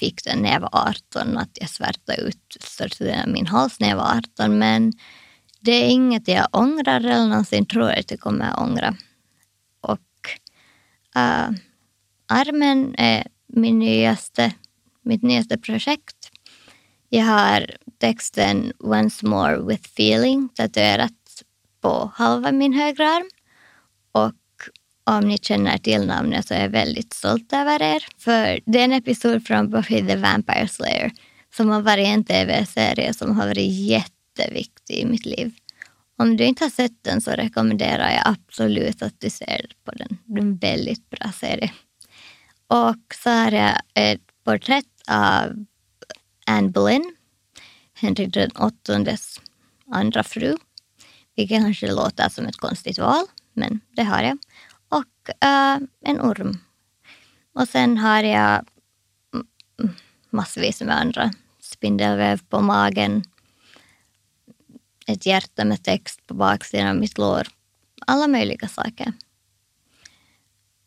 fick 0.00 0.24
den 0.24 0.38
när 0.38 0.52
jag 0.52 0.60
var 0.60 0.88
18, 0.88 1.38
att 1.38 1.50
jag 1.52 1.68
svärtade 1.68 2.20
ut 2.20 2.56
största 2.60 3.04
delen 3.04 3.22
av 3.22 3.28
min 3.28 3.46
hals 3.46 3.80
när 3.80 3.88
jag 3.88 3.96
var 3.96 4.16
18. 4.36 4.58
Men 4.58 4.92
det 5.60 5.72
är 5.72 5.88
inget 5.88 6.28
jag 6.28 6.48
ångrar 6.52 7.00
eller 7.00 7.26
någonsin 7.26 7.66
tror 7.66 7.90
att 7.90 8.10
jag 8.10 8.20
kommer 8.20 8.50
att 8.50 8.58
ångra. 8.58 8.96
Och 9.80 10.28
uh, 11.16 11.50
armen 12.28 12.94
är 12.98 13.26
min 13.46 13.78
nyaste, 13.78 14.52
mitt 15.02 15.22
nyaste 15.22 15.58
projekt. 15.58 16.30
Jag 17.08 17.24
har 17.24 17.76
texten 17.98 18.72
Once 18.78 19.26
more 19.26 19.58
with 19.62 19.84
feeling 19.84 20.48
tatuerat 20.48 21.12
på 21.80 22.12
halva 22.14 22.52
min 22.52 22.72
högra 22.72 23.08
arm. 23.08 23.30
Och 24.12 24.39
om 25.04 25.28
ni 25.28 25.38
känner 25.38 25.78
till 25.78 26.06
namnet 26.06 26.48
så 26.48 26.54
är 26.54 26.60
jag 26.60 26.68
väldigt 26.68 27.12
stolt 27.12 27.52
över 27.52 27.82
er. 27.82 28.04
För 28.18 28.60
det 28.66 28.80
är 28.80 28.84
en 28.84 28.92
episod 28.92 29.46
från 29.46 29.70
Buffy 29.70 30.06
the 30.06 30.16
Vampire 30.16 30.68
Slayer 30.68 31.12
som 31.54 31.68
har 31.68 31.82
varit 31.82 32.06
en 32.06 32.24
tv-serie 32.24 33.14
som 33.14 33.36
har 33.36 33.46
varit 33.46 33.72
jätteviktig 33.72 34.94
i 34.98 35.06
mitt 35.06 35.26
liv. 35.26 35.52
Om 36.18 36.36
du 36.36 36.44
inte 36.44 36.64
har 36.64 36.70
sett 36.70 37.04
den 37.04 37.20
så 37.20 37.30
rekommenderar 37.30 38.10
jag 38.10 38.22
absolut 38.24 39.02
att 39.02 39.20
du 39.20 39.30
ser 39.30 39.66
på 39.84 39.92
den. 39.92 40.18
Det 40.24 40.38
är 40.38 40.42
en 40.42 40.56
väldigt 40.56 41.10
bra 41.10 41.32
serie. 41.32 41.72
Och 42.66 43.14
så 43.22 43.30
har 43.30 43.52
jag 43.52 43.80
ett 43.94 44.20
porträtt 44.44 44.86
av 45.08 45.64
Anne 46.46 46.68
Boleyn, 46.68 47.16
Henrik 47.94 48.36
VIIIs 48.36 49.40
andra 49.90 50.22
fru. 50.22 50.56
Vilket 51.36 51.62
kanske 51.62 51.92
låter 51.92 52.28
som 52.28 52.46
ett 52.46 52.56
konstigt 52.56 52.98
val, 52.98 53.24
men 53.52 53.80
det 53.96 54.02
har 54.02 54.22
jag. 54.22 54.38
Och 55.30 55.88
en 56.04 56.20
orm. 56.20 56.58
Och 57.52 57.68
sen 57.68 57.98
har 57.98 58.22
jag 58.22 58.66
massvis 60.30 60.80
med 60.82 60.96
andra. 60.96 61.30
Spindelväv 61.60 62.40
på 62.48 62.60
magen, 62.60 63.22
ett 65.06 65.26
hjärta 65.26 65.64
med 65.64 65.84
text 65.84 66.26
på 66.26 66.34
baksidan 66.34 66.88
av 66.88 66.96
mitt 66.96 67.18
lår. 67.18 67.48
Alla 68.06 68.28
möjliga 68.28 68.68
saker. 68.68 69.12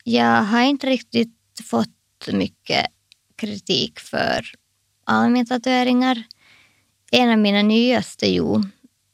Jag 0.04 0.44
har 0.44 0.62
inte 0.62 0.88
riktigt 0.88 1.38
fått 1.64 2.28
mycket 2.32 2.86
kritik 3.36 4.00
för 4.00 4.46
alla 5.04 5.30
mina 5.30 5.46
tatueringar. 5.46 6.24
En 7.12 7.30
av 7.30 7.38
mina 7.38 7.62
nyaste, 7.62 8.28
jo. 8.28 8.64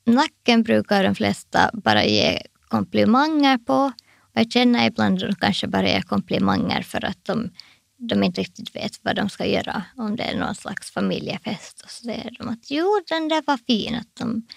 Nacken 0.06 0.64
brukar 0.64 1.04
de 1.04 1.16
flesta 1.16 1.70
bara 1.74 2.06
ge 2.06 2.42
komplimanger 2.68 3.58
på. 3.58 3.92
Och 4.34 4.42
jag 4.42 4.52
känner 4.52 4.88
ibland 4.88 5.24
att 5.24 5.30
de 5.30 5.36
kanske 5.36 5.68
bara 5.68 5.88
ger 5.88 6.02
komplimanger 6.02 6.82
för 6.82 7.06
att 7.06 7.26
de, 7.26 7.50
de 7.98 8.24
inte 8.24 8.42
riktigt 8.42 8.76
vet 8.76 9.00
vad 9.02 9.16
de 9.16 9.30
ska 9.30 9.46
göra. 9.46 9.84
Om 9.98 10.16
det 10.16 10.24
är 10.24 10.38
någon 10.38 10.56
slags 10.56 10.92
familjefest. 10.92 11.82
Och 11.82 11.90
så 11.90 12.04
säger 12.04 12.36
de 12.40 12.50
att 12.50 12.72
jo, 12.72 13.02
den 13.08 13.28
där 13.28 13.44
var 13.48 13.58
fin. 13.58 13.96
Att 13.96 14.16
de, 14.16 14.48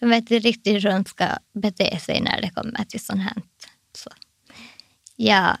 de 0.00 0.10
vet 0.10 0.20
inte 0.20 0.38
riktigt 0.38 0.74
hur 0.74 0.90
de 0.90 1.04
ska 1.04 1.26
bete 1.52 1.98
sig 1.98 2.20
när 2.20 2.40
det 2.40 2.50
kommer 2.50 2.84
till 2.84 3.04
sånt 3.04 3.22
här. 3.22 3.42
Så. 3.92 4.10
Ja, 5.16 5.56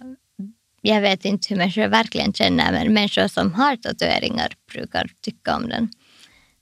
jag 0.80 1.00
vet 1.00 1.24
inte 1.24 1.48
hur 1.48 1.56
människor 1.56 1.88
verkligen 1.88 2.32
känner, 2.32 2.72
men 2.72 2.94
människor 2.94 3.28
som 3.28 3.52
har 3.54 3.76
tatueringar 3.76 4.52
brukar 4.72 5.10
tycka 5.20 5.56
om 5.56 5.68
den. 5.68 5.88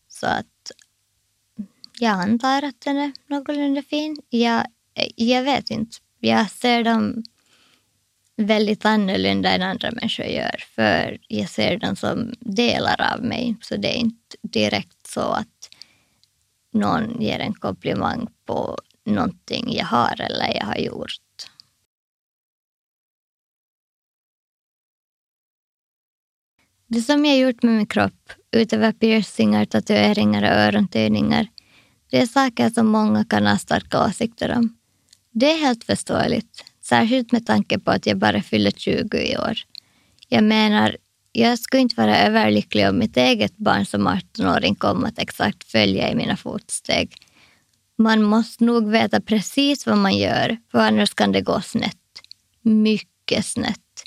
Så 0.09 0.27
att 0.27 0.73
jag 1.99 2.11
antar 2.11 2.63
att 2.63 2.81
den 2.81 2.97
är 2.97 3.13
någorlunda 3.27 3.83
fin. 3.83 4.17
Jag, 4.29 4.67
jag 5.17 5.43
vet 5.43 5.71
inte. 5.71 5.97
Jag 6.21 6.51
ser 6.51 6.85
dem 6.85 7.23
väldigt 8.37 8.85
annorlunda 8.85 9.51
än 9.51 9.63
andra 9.63 9.91
människor 9.91 10.27
gör. 10.27 10.65
För 10.75 11.19
jag 11.29 11.49
ser 11.49 11.77
dem 11.77 11.97
som 11.97 12.33
delar 12.41 13.13
av 13.15 13.25
mig. 13.25 13.57
Så 13.61 13.77
det 13.77 13.89
är 13.89 13.99
inte 13.99 14.37
direkt 14.43 15.07
så 15.07 15.21
att 15.21 15.71
någon 16.73 17.21
ger 17.21 17.39
en 17.39 17.55
komplimang 17.55 18.27
på 18.47 18.79
någonting 19.05 19.73
jag 19.77 19.85
har 19.85 20.21
eller 20.21 20.57
jag 20.57 20.67
har 20.67 20.77
gjort. 20.77 21.21
Det 26.87 27.03
som 27.03 27.25
jag 27.25 27.39
gjort 27.39 27.63
med 27.63 27.75
min 27.75 27.87
kropp, 27.87 28.33
utöver 28.51 28.93
piercingar, 28.93 29.65
tatueringar 29.65 30.43
och 30.43 30.59
örontöjningar, 30.59 31.49
det 32.11 32.21
är 32.21 32.27
saker 32.27 32.71
som 32.71 32.87
många 32.87 33.25
kan 33.25 33.47
ha 33.47 33.59
starka 33.59 34.05
åsikter 34.05 34.57
om. 34.57 34.78
Det 35.39 35.53
är 35.53 35.59
helt 35.59 35.85
förståeligt, 35.85 36.65
särskilt 36.85 37.33
med 37.33 37.47
tanke 37.47 37.79
på 37.79 37.91
att 37.91 38.07
jag 38.07 38.19
bara 38.19 38.43
fyller 38.43 38.71
20 38.71 39.19
i 39.19 39.39
år. 39.39 39.59
Jag 40.29 40.45
menar, 40.45 40.97
jag 41.33 41.59
skulle 41.59 41.83
inte 41.83 42.01
vara 42.01 42.19
överlycklig 42.19 42.89
om 42.89 42.99
mitt 42.99 43.17
eget 43.17 43.57
barn 43.57 43.87
som 43.87 44.09
18-åring 44.09 44.75
kom 44.75 45.05
att 45.05 45.19
exakt 45.19 45.65
följa 45.65 46.11
i 46.11 46.15
mina 46.15 46.37
fotsteg. 46.37 47.15
Man 47.99 48.23
måste 48.23 48.65
nog 48.65 48.91
veta 48.91 49.21
precis 49.21 49.87
vad 49.87 49.99
man 49.99 50.17
gör, 50.17 50.57
för 50.71 50.79
annars 50.79 51.15
kan 51.15 51.33
det 51.33 51.41
gå 51.41 51.61
snett. 51.61 51.97
Mycket 52.63 53.47
snett. 53.47 54.05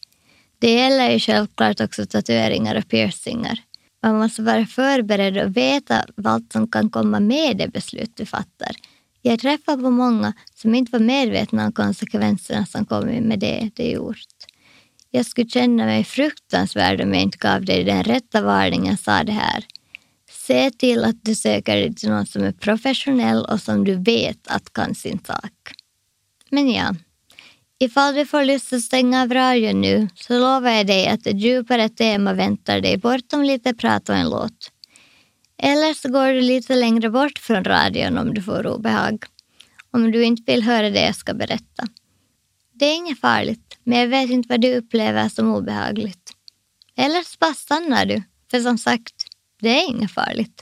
Det 0.59 0.73
gäller 0.73 1.11
ju 1.11 1.19
självklart 1.19 1.81
också 1.81 2.05
tatueringar 2.05 2.75
och 2.75 2.87
piercingar. 2.87 3.59
Man 4.03 4.17
måste 4.17 4.41
vara 4.41 4.65
förberedd 4.65 5.37
och 5.37 5.57
veta 5.57 6.05
vad 6.15 6.47
som 6.53 6.71
kan 6.71 6.89
komma 6.89 7.19
med 7.19 7.57
det 7.57 7.67
beslut 7.67 8.11
du 8.15 8.25
fattar. 8.25 8.75
Jag 9.21 9.39
träffar 9.39 9.77
på 9.77 9.89
många 9.89 10.33
som 10.55 10.75
inte 10.75 10.91
var 10.91 10.99
medvetna 10.99 11.65
om 11.65 11.71
konsekvenserna 11.71 12.65
som 12.65 12.85
kommer 12.85 13.21
med 13.21 13.39
det 13.39 13.69
de 13.75 13.91
gjort. 13.91 14.17
Jag 15.11 15.25
skulle 15.25 15.49
känna 15.49 15.85
mig 15.85 16.03
fruktansvärd 16.03 17.01
om 17.01 17.13
jag 17.13 17.23
inte 17.23 17.37
gav 17.37 17.65
dig 17.65 17.83
den 17.83 18.03
rätta 18.03 18.41
varningen 18.41 18.97
sa 18.97 19.23
det 19.23 19.31
här. 19.31 19.65
Se 20.29 20.71
till 20.71 21.03
att 21.03 21.23
du 21.23 21.35
söker 21.35 21.75
dig 21.75 21.95
till 21.95 22.09
någon 22.09 22.25
som 22.25 22.43
är 22.43 22.51
professionell 22.51 23.45
och 23.45 23.61
som 23.61 23.83
du 23.83 23.95
vet 23.95 24.47
att 24.47 24.73
kan 24.73 24.95
sin 24.95 25.19
sak. 25.19 25.73
Men 26.49 26.71
ja, 26.71 26.95
Ifall 27.83 28.15
du 28.15 28.25
får 28.25 28.45
lust 28.45 28.73
att 28.73 28.81
stänga 28.81 29.21
av 29.21 29.33
radion 29.33 29.81
nu 29.81 30.07
så 30.15 30.39
lovar 30.39 30.69
jag 30.69 30.87
dig 30.87 31.07
att 31.07 31.27
ett 31.27 31.39
djupare 31.39 31.89
tema 31.89 32.33
väntar 32.33 32.81
dig 32.81 32.97
bortom 32.97 33.43
lite 33.43 33.73
prat 33.73 34.09
och 34.09 34.15
en 34.15 34.29
låt. 34.29 34.71
Eller 35.63 35.93
så 35.93 36.09
går 36.09 36.27
du 36.27 36.41
lite 36.41 36.75
längre 36.75 37.09
bort 37.09 37.39
från 37.39 37.63
radion 37.63 38.17
om 38.17 38.33
du 38.33 38.41
får 38.41 38.67
obehag. 38.67 39.25
Om 39.91 40.11
du 40.11 40.23
inte 40.23 40.51
vill 40.51 40.63
höra 40.63 40.89
det 40.89 41.05
jag 41.05 41.15
ska 41.15 41.33
berätta. 41.33 41.87
Det 42.73 42.85
är 42.85 42.95
inget 42.95 43.19
farligt, 43.19 43.77
men 43.83 43.99
jag 43.99 44.07
vet 44.07 44.29
inte 44.29 44.49
vad 44.49 44.61
du 44.61 44.75
upplever 44.75 45.29
som 45.29 45.55
obehagligt. 45.55 46.31
Eller 46.95 47.21
så 47.23 47.37
bara 47.39 47.53
stannar 47.53 48.05
du, 48.05 48.23
för 48.51 48.59
som 48.59 48.77
sagt, 48.77 49.25
det 49.59 49.69
är 49.69 49.89
inget 49.89 50.11
farligt. 50.11 50.61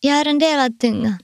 Jag 0.00 0.14
har 0.14 0.24
en 0.24 0.38
delad 0.38 0.80
tunga 0.80 1.18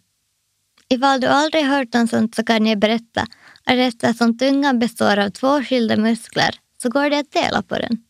Ifall 0.89 1.21
du 1.21 1.27
aldrig 1.27 1.65
hört 1.65 1.95
om 1.95 2.09
sånt 2.09 2.35
så 2.35 2.45
kan 2.45 2.67
jag 2.67 2.79
berätta 2.79 3.21
att 3.65 3.79
eftersom 3.79 4.39
tungan 4.39 4.79
består 4.79 5.19
av 5.19 5.31
två 5.31 5.63
skilda 5.63 5.97
muskler 5.97 6.55
så 6.83 6.89
går 6.89 7.11
det 7.11 7.19
att 7.19 7.33
dela 7.33 7.63
på 7.63 7.75
den. 7.75 8.06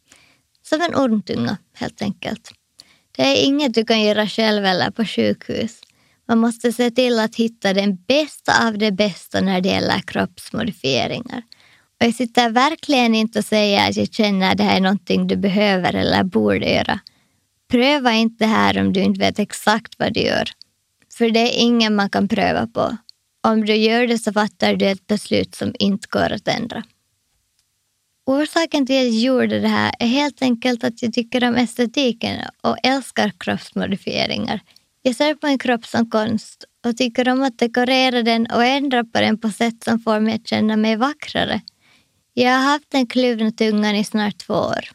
Som 0.69 0.81
en 0.81 0.95
ormtunga, 0.95 1.57
helt 1.75 2.03
enkelt. 2.03 2.51
Det 3.17 3.23
är 3.23 3.45
inget 3.47 3.75
du 3.75 3.85
kan 3.85 4.03
göra 4.03 4.27
själv 4.27 4.65
eller 4.65 4.91
på 4.91 5.05
sjukhus. 5.05 5.81
Man 6.29 6.39
måste 6.39 6.73
se 6.73 6.91
till 6.91 7.19
att 7.19 7.37
hitta 7.37 7.75
den 7.75 7.97
bästa 7.97 8.69
av 8.69 8.79
det 8.79 8.93
bästa 8.93 9.41
när 9.41 9.61
det 9.61 9.69
gäller 9.69 10.01
kroppsmodifieringar. 10.07 11.43
Och 12.01 12.07
jag 12.07 12.15
sitter 12.15 12.51
verkligen 12.51 13.15
inte 13.15 13.39
och 13.39 13.45
säger 13.45 13.89
att 13.89 13.97
jag 13.97 14.13
känner 14.13 14.51
att 14.51 14.59
det 14.59 14.65
här 14.65 14.77
är 14.77 14.81
någonting 14.81 15.27
du 15.27 15.37
behöver 15.37 15.95
eller 15.95 16.25
borde 16.25 16.71
göra. 16.71 17.01
Pröva 17.71 18.13
inte 18.13 18.45
det 18.45 18.49
här 18.49 18.81
om 18.81 18.93
du 18.93 19.01
inte 19.01 19.21
vet 19.21 19.39
exakt 19.39 19.95
vad 19.99 20.15
du 20.15 20.21
gör. 20.21 20.49
För 21.19 21.31
det 21.31 21.41
är 21.41 21.63
ingen 21.63 21.95
man 21.97 22.11
kan 22.11 22.29
pröva 22.29 22.67
på. 22.67 22.97
Om 23.47 23.65
du 23.65 23.75
gör 23.75 24.07
det 24.07 24.19
så 24.19 24.33
fattar 24.33 24.77
du 24.77 24.87
ett 24.87 25.07
beslut 25.07 25.55
som 25.55 25.75
inte 25.79 26.09
går 26.11 26.33
att 26.33 26.49
ändra. 26.49 26.83
Orsaken 28.29 28.87
till 28.87 28.99
att 28.99 29.05
jag 29.05 29.23
gjorde 29.23 29.61
det 29.61 29.69
här 29.69 29.95
är 29.99 30.07
helt 30.07 30.43
enkelt 30.43 30.85
att 30.85 31.03
jag 31.03 31.13
tycker 31.13 31.49
om 31.49 31.55
estetiken 31.55 32.41
och 32.63 32.77
älskar 32.83 33.33
kroppsmodifieringar. 33.39 34.61
Jag 35.03 35.17
ser 35.17 35.35
på 35.35 35.47
min 35.47 35.59
kropp 35.59 35.87
som 35.87 36.11
konst 36.11 36.65
och 36.87 36.97
tycker 36.97 37.29
om 37.29 37.43
att 37.43 37.59
dekorera 37.59 38.23
den 38.23 38.47
och 38.47 38.65
ändra 38.65 39.05
på 39.05 39.21
den 39.21 39.39
på 39.39 39.51
sätt 39.51 39.85
som 39.85 40.01
får 40.01 40.21
mig 40.21 40.35
att 40.35 40.49
känna 40.49 40.77
mig 40.77 40.97
vackrare. 40.97 41.61
Jag 42.35 42.51
har 42.53 42.63
haft 42.73 42.91
den 42.91 43.07
kluvna 43.07 43.51
tungan 43.51 43.95
i 43.95 44.05
snart 44.05 44.39
två 44.39 44.55
år. 44.55 44.89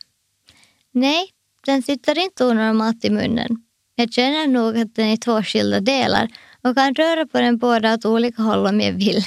Nej, 0.92 1.30
den 1.66 1.84
sitter 1.84 2.24
inte 2.24 2.46
onormalt 2.46 3.06
i 3.06 3.10
munnen. 3.10 3.64
Jag 3.96 4.14
känner 4.14 4.48
nog 4.48 4.78
att 4.78 4.96
den 4.96 5.08
är 5.08 5.18
två 5.18 5.44
skilda 5.44 5.80
delar 5.80 6.28
och 6.62 6.76
kan 6.76 6.96
röra 6.96 7.26
på 7.26 7.40
den 7.40 7.58
båda 7.58 7.94
åt 7.94 8.06
olika 8.06 8.42
håll 8.42 8.68
om 8.68 8.82
jag 8.82 8.94
vill. 8.94 9.24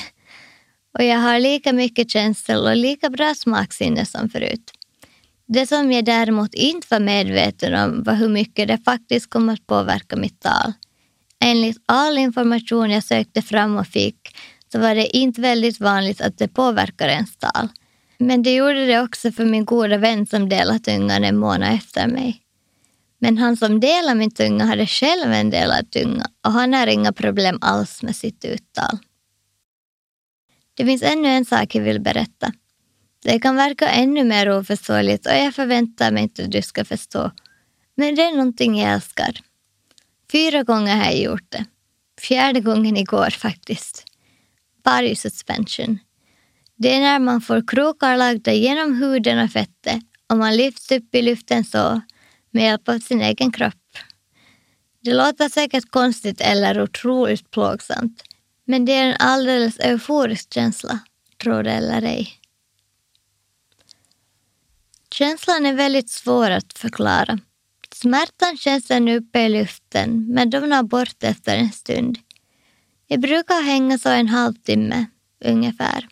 Och 0.99 1.05
jag 1.05 1.19
har 1.19 1.41
lika 1.41 1.73
mycket 1.73 2.11
känsel 2.11 2.67
och 2.67 2.77
lika 2.77 3.11
bra 3.11 3.35
smaksinne 3.35 4.07
som 4.07 4.29
förut. 4.29 4.71
Det 5.47 5.67
som 5.67 5.93
jag 5.93 6.05
däremot 6.05 6.55
inte 6.55 6.87
var 6.91 7.01
medveten 7.01 7.75
om 7.75 8.03
var 8.03 8.15
hur 8.15 8.29
mycket 8.29 8.69
det 8.69 8.79
faktiskt 8.85 9.31
kommer 9.31 9.53
att 9.53 9.67
påverka 9.67 10.17
mitt 10.17 10.41
tal. 10.41 10.73
Enligt 11.45 11.77
all 11.87 12.19
information 12.19 12.91
jag 12.91 13.05
sökte 13.05 13.43
fram 13.43 13.77
och 13.77 13.87
fick 13.87 14.37
så 14.73 14.79
var 14.79 14.95
det 14.95 15.17
inte 15.17 15.41
väldigt 15.41 15.81
vanligt 15.81 16.21
att 16.21 16.39
det 16.39 16.49
påverkar 16.49 17.09
ens 17.09 17.37
tal. 17.37 17.69
Men 18.19 18.43
det 18.43 18.55
gjorde 18.55 18.87
det 18.87 19.01
också 19.01 19.33
för 19.33 19.45
min 19.45 19.65
goda 19.65 19.99
vän 19.99 20.27
som 20.27 20.49
delat 20.49 20.85
tungan 20.85 21.25
en 21.25 21.37
månad 21.37 21.75
efter 21.75 22.07
mig. 22.07 22.41
Men 23.19 23.39
han 23.39 23.57
som 23.57 23.81
delade 23.81 24.15
min 24.15 24.31
tunga 24.31 24.65
hade 24.65 24.87
själv 24.87 25.33
en 25.33 25.51
delad 25.51 25.91
tunga 25.91 26.27
och 26.47 26.53
han 26.53 26.73
har 26.73 26.87
inga 26.87 27.13
problem 27.13 27.59
alls 27.61 28.03
med 28.03 28.17
sitt 28.17 28.45
uttal. 28.45 28.99
Det 30.75 30.87
finns 30.87 31.03
ännu 31.03 31.29
en 31.29 31.45
sak 31.45 31.75
jag 31.75 31.83
vill 31.83 32.01
berätta. 32.01 32.53
Det 33.23 33.39
kan 33.39 33.57
verka 33.57 33.89
ännu 33.89 34.25
mer 34.25 34.59
oförståeligt 34.59 35.27
och 35.27 35.33
jag 35.33 35.55
förväntar 35.55 36.13
mig 36.13 36.23
inte 36.23 36.45
att 36.45 36.51
du 36.51 36.63
ska 36.63 36.85
förstå. 36.85 37.31
Men 37.97 38.15
det 38.15 38.23
är 38.23 38.33
någonting 38.33 38.79
jag 38.79 38.93
älskar. 38.93 39.41
Fyra 40.33 40.63
gånger 40.63 40.97
har 40.97 41.05
jag 41.05 41.21
gjort 41.21 41.51
det. 41.51 41.65
Fjärde 42.21 42.61
gången 42.61 42.97
igår 42.97 43.31
faktiskt. 43.31 44.05
Body 44.85 45.17
suspension. 45.17 45.99
Det 46.77 46.95
är 46.95 47.01
när 47.01 47.19
man 47.19 47.41
får 47.41 47.69
krokar 47.69 48.17
lagda 48.17 48.53
genom 48.53 48.97
huden 48.97 49.45
och 49.45 49.51
fettet 49.51 50.03
och 50.29 50.37
man 50.37 50.57
lyfts 50.57 50.93
upp 50.93 51.15
i 51.15 51.23
luften 51.23 51.65
så 51.65 52.01
med 52.51 52.65
hjälp 52.65 52.89
av 52.89 52.99
sin 52.99 53.21
egen 53.21 53.53
kropp. 53.53 53.75
Det 55.01 55.15
låter 55.15 55.49
säkert 55.49 55.91
konstigt 55.91 56.41
eller 56.41 56.83
otroligt 56.83 57.51
plågsamt 57.51 58.23
men 58.65 58.85
det 58.85 58.93
är 58.93 59.05
en 59.05 59.17
alldeles 59.19 59.79
euforisk 59.79 60.55
känsla, 60.55 60.99
tro 61.43 61.63
det 61.63 61.73
eller 61.73 62.03
ej. 62.03 62.33
Känslan 65.15 65.67
är 65.67 65.75
väldigt 65.75 66.11
svår 66.11 66.51
att 66.51 66.79
förklara. 66.79 67.39
Smärtan 67.95 68.57
känns 68.57 68.91
ännu 68.91 69.17
uppe 69.17 69.41
i 69.41 69.49
luften 69.49 70.27
men 70.29 70.51
domnar 70.51 70.83
bort 70.83 71.23
efter 71.23 71.57
en 71.57 71.73
stund. 71.73 72.19
Jag 73.07 73.21
brukar 73.21 73.63
hänga 73.63 73.99
så 73.99 74.09
en 74.09 74.29
halvtimme 74.29 75.07
ungefär. 75.45 76.09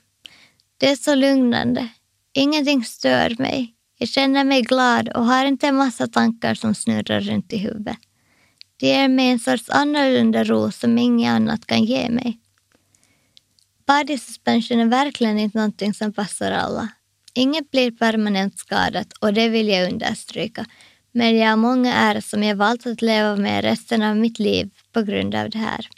Det 0.76 0.90
är 0.90 0.96
så 0.96 1.14
lugnande. 1.14 1.88
Ingenting 2.32 2.84
stör 2.84 3.36
mig. 3.38 3.74
Jag 3.98 4.08
känner 4.08 4.44
mig 4.44 4.62
glad 4.62 5.08
och 5.08 5.24
har 5.24 5.44
inte 5.44 5.66
en 5.66 5.76
massa 5.76 6.06
tankar 6.06 6.54
som 6.54 6.74
snurrar 6.74 7.20
runt 7.20 7.52
i 7.52 7.56
huvudet. 7.56 7.96
Det 8.76 8.86
ger 8.86 9.08
mig 9.08 9.30
en 9.30 9.38
sorts 9.38 9.70
annorlunda 9.70 10.44
ro 10.44 10.70
som 10.70 10.98
inget 10.98 11.30
annat 11.30 11.66
kan 11.66 11.84
ge 11.84 12.10
mig. 12.10 12.38
Body 13.86 14.18
suspension 14.18 14.80
är 14.80 14.86
verkligen 14.86 15.38
inte 15.38 15.58
någonting 15.58 15.94
som 15.94 16.12
passar 16.12 16.52
alla. 16.52 16.88
Inget 17.34 17.70
blir 17.70 17.90
permanent 17.90 18.58
skadat 18.58 19.12
och 19.12 19.32
det 19.32 19.48
vill 19.48 19.68
jag 19.68 19.92
understryka. 19.92 20.66
Men 21.12 21.36
jag 21.36 21.48
har 21.48 21.56
många 21.56 21.94
är 21.94 22.20
som 22.20 22.42
jag 22.42 22.56
valt 22.56 22.86
att 22.86 23.02
leva 23.02 23.36
med 23.36 23.64
resten 23.64 24.02
av 24.02 24.16
mitt 24.16 24.38
liv 24.38 24.70
på 24.92 25.02
grund 25.02 25.34
av 25.34 25.50
det 25.50 25.58
här. 25.58 25.88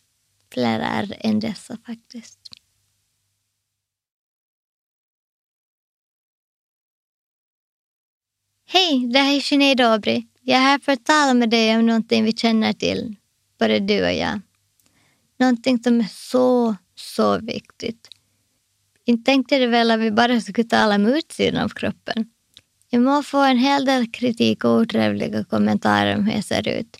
Flera 0.52 0.86
är 0.86 1.16
än 1.20 1.40
dessa 1.40 1.76
faktiskt. 1.86 2.38
Hej, 8.66 9.06
det 9.12 9.18
här 9.18 9.36
är 9.36 9.40
Sinead 9.40 9.80
Aubrey. 9.80 10.26
Jag 10.40 10.58
är 10.58 10.62
här 10.62 10.78
för 10.78 10.92
att 10.92 11.04
tala 11.04 11.34
med 11.34 11.50
dig 11.50 11.76
om 11.76 11.86
någonting 11.86 12.24
vi 12.24 12.32
känner 12.32 12.72
till, 12.72 13.16
både 13.58 13.78
du 13.78 14.04
och 14.04 14.12
jag. 14.12 14.40
Någonting 15.38 15.82
som 15.82 16.00
är 16.00 16.08
så, 16.10 16.76
så 17.04 17.38
viktigt. 17.38 18.08
Inte 19.04 19.24
tänkte 19.24 19.58
det 19.58 19.66
väl 19.66 19.90
att 19.90 20.00
vi 20.00 20.10
bara 20.10 20.40
skulle 20.40 20.68
tala 20.68 20.94
om 20.94 21.06
utsidan 21.06 21.64
av 21.64 21.68
kroppen. 21.68 22.26
Jag 22.90 23.02
må 23.02 23.22
få 23.22 23.38
en 23.38 23.58
hel 23.58 23.84
del 23.84 24.10
kritik 24.10 24.64
och 24.64 24.70
otrevliga 24.70 25.44
kommentarer 25.44 26.16
om 26.16 26.24
hur 26.24 26.32
jag 26.32 26.44
ser 26.44 26.68
ut. 26.68 26.96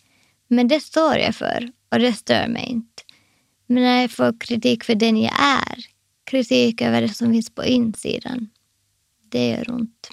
Men 0.47 0.67
det 0.67 0.79
står 0.79 1.17
jag 1.17 1.35
för 1.35 1.71
och 1.91 1.99
det 1.99 2.13
stör 2.13 2.47
mig 2.47 2.65
inte. 2.69 3.03
Men 3.67 3.83
när 3.83 4.01
jag 4.01 4.11
får 4.11 4.39
kritik 4.39 4.83
för 4.83 4.95
den 4.95 5.17
jag 5.17 5.33
är, 5.39 5.85
kritik 6.23 6.81
över 6.81 7.01
det 7.01 7.09
som 7.09 7.31
finns 7.31 7.49
på 7.49 7.65
insidan, 7.65 8.49
det 9.29 9.49
gör 9.49 9.71
ont. 9.71 10.09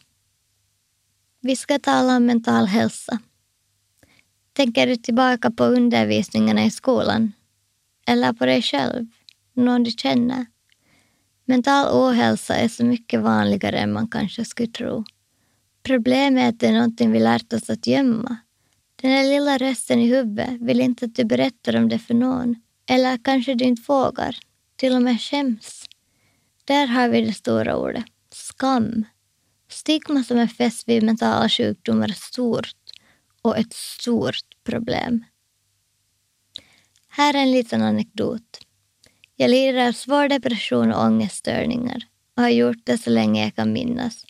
Vi 1.40 1.56
ska 1.56 1.78
tala 1.78 2.16
om 2.16 2.26
mental 2.26 2.66
hälsa. 2.66 3.18
Tänker 4.52 4.86
du 4.86 4.96
tillbaka 4.96 5.50
på 5.50 5.64
undervisningarna 5.64 6.64
i 6.64 6.70
skolan? 6.70 7.32
Eller 8.06 8.32
på 8.32 8.46
dig 8.46 8.62
själv? 8.62 9.06
Någon 9.54 9.82
du 9.82 9.90
känner? 9.90 10.46
Mental 11.44 11.88
ohälsa 11.92 12.56
är 12.56 12.68
så 12.68 12.84
mycket 12.84 13.20
vanligare 13.20 13.78
än 13.78 13.92
man 13.92 14.08
kanske 14.08 14.44
skulle 14.44 14.72
tro. 14.72 15.04
Problemet 15.82 16.44
är 16.44 16.48
att 16.48 16.60
det 16.60 16.66
är 16.66 16.72
någonting 16.72 17.12
vi 17.12 17.20
lärt 17.20 17.52
oss 17.52 17.70
att 17.70 17.86
gömma. 17.86 18.36
Den 19.02 19.10
där 19.10 19.24
lilla 19.24 19.58
rösten 19.58 19.98
i 19.98 20.06
huvudet 20.06 20.60
vill 20.60 20.80
inte 20.80 21.04
att 21.04 21.14
du 21.14 21.24
berättar 21.24 21.76
om 21.76 21.88
det 21.88 21.98
för 21.98 22.14
någon. 22.14 22.56
Eller 22.86 23.18
kanske 23.24 23.54
du 23.54 23.64
inte 23.64 23.82
vågar. 23.88 24.36
Till 24.76 24.94
och 24.94 25.02
med 25.02 25.20
skäms. 25.20 25.86
Där 26.64 26.86
har 26.86 27.08
vi 27.08 27.20
det 27.20 27.32
stora 27.32 27.76
ordet. 27.76 28.04
Skam. 28.30 29.04
Stigma 29.68 30.24
som 30.24 30.38
är 30.38 30.46
fäst 30.46 30.88
vid 30.88 31.02
mentala 31.02 31.48
sjukdomar 31.48 32.08
är 32.08 32.12
stort 32.12 32.76
och 33.42 33.58
ett 33.58 33.72
stort 33.72 34.64
problem. 34.64 35.24
Här 37.08 37.34
är 37.34 37.38
en 37.38 37.50
liten 37.50 37.82
anekdot. 37.82 38.61
Jag 39.42 39.50
lider 39.50 39.88
av 39.88 39.92
svår 39.92 40.28
depression 40.28 40.92
och 40.92 41.04
ångeststörningar 41.04 42.02
och 42.36 42.42
har 42.42 42.50
gjort 42.50 42.80
det 42.84 42.98
så 42.98 43.10
länge 43.10 43.44
jag 43.44 43.54
kan 43.54 43.72
minnas. 43.72 44.26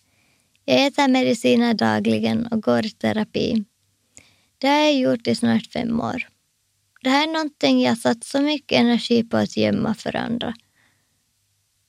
Jag 0.65 0.87
äter 0.87 1.09
mediciner 1.09 1.75
dagligen 1.75 2.47
och 2.47 2.63
går 2.63 2.87
i 2.87 2.91
terapi. 2.91 3.65
Det 4.59 4.69
har 4.69 4.75
jag 4.75 4.95
gjort 4.95 5.27
i 5.27 5.35
snart 5.35 5.67
fem 5.67 6.01
år. 6.01 6.29
Det 7.03 7.11
här 7.11 7.29
är 7.29 7.33
någonting 7.33 7.83
jag 7.83 7.99
satt 7.99 8.25
så 8.25 8.41
mycket 8.41 8.81
energi 8.81 9.25
på 9.25 9.37
att 9.37 9.57
gömma 9.57 9.95
för 9.95 10.17
andra. 10.17 10.55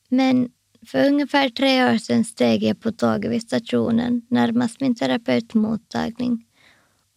Men 0.09 0.49
för 0.87 1.07
ungefär 1.07 1.49
tre 1.49 1.85
år 1.93 1.97
sedan 1.97 2.25
steg 2.25 2.63
jag 2.63 2.81
på 2.81 2.91
tåget 2.91 3.31
vid 3.31 3.41
stationen 3.41 4.21
närmast 4.29 4.81
min 4.81 4.95
terapeutmottagning. 4.95 6.45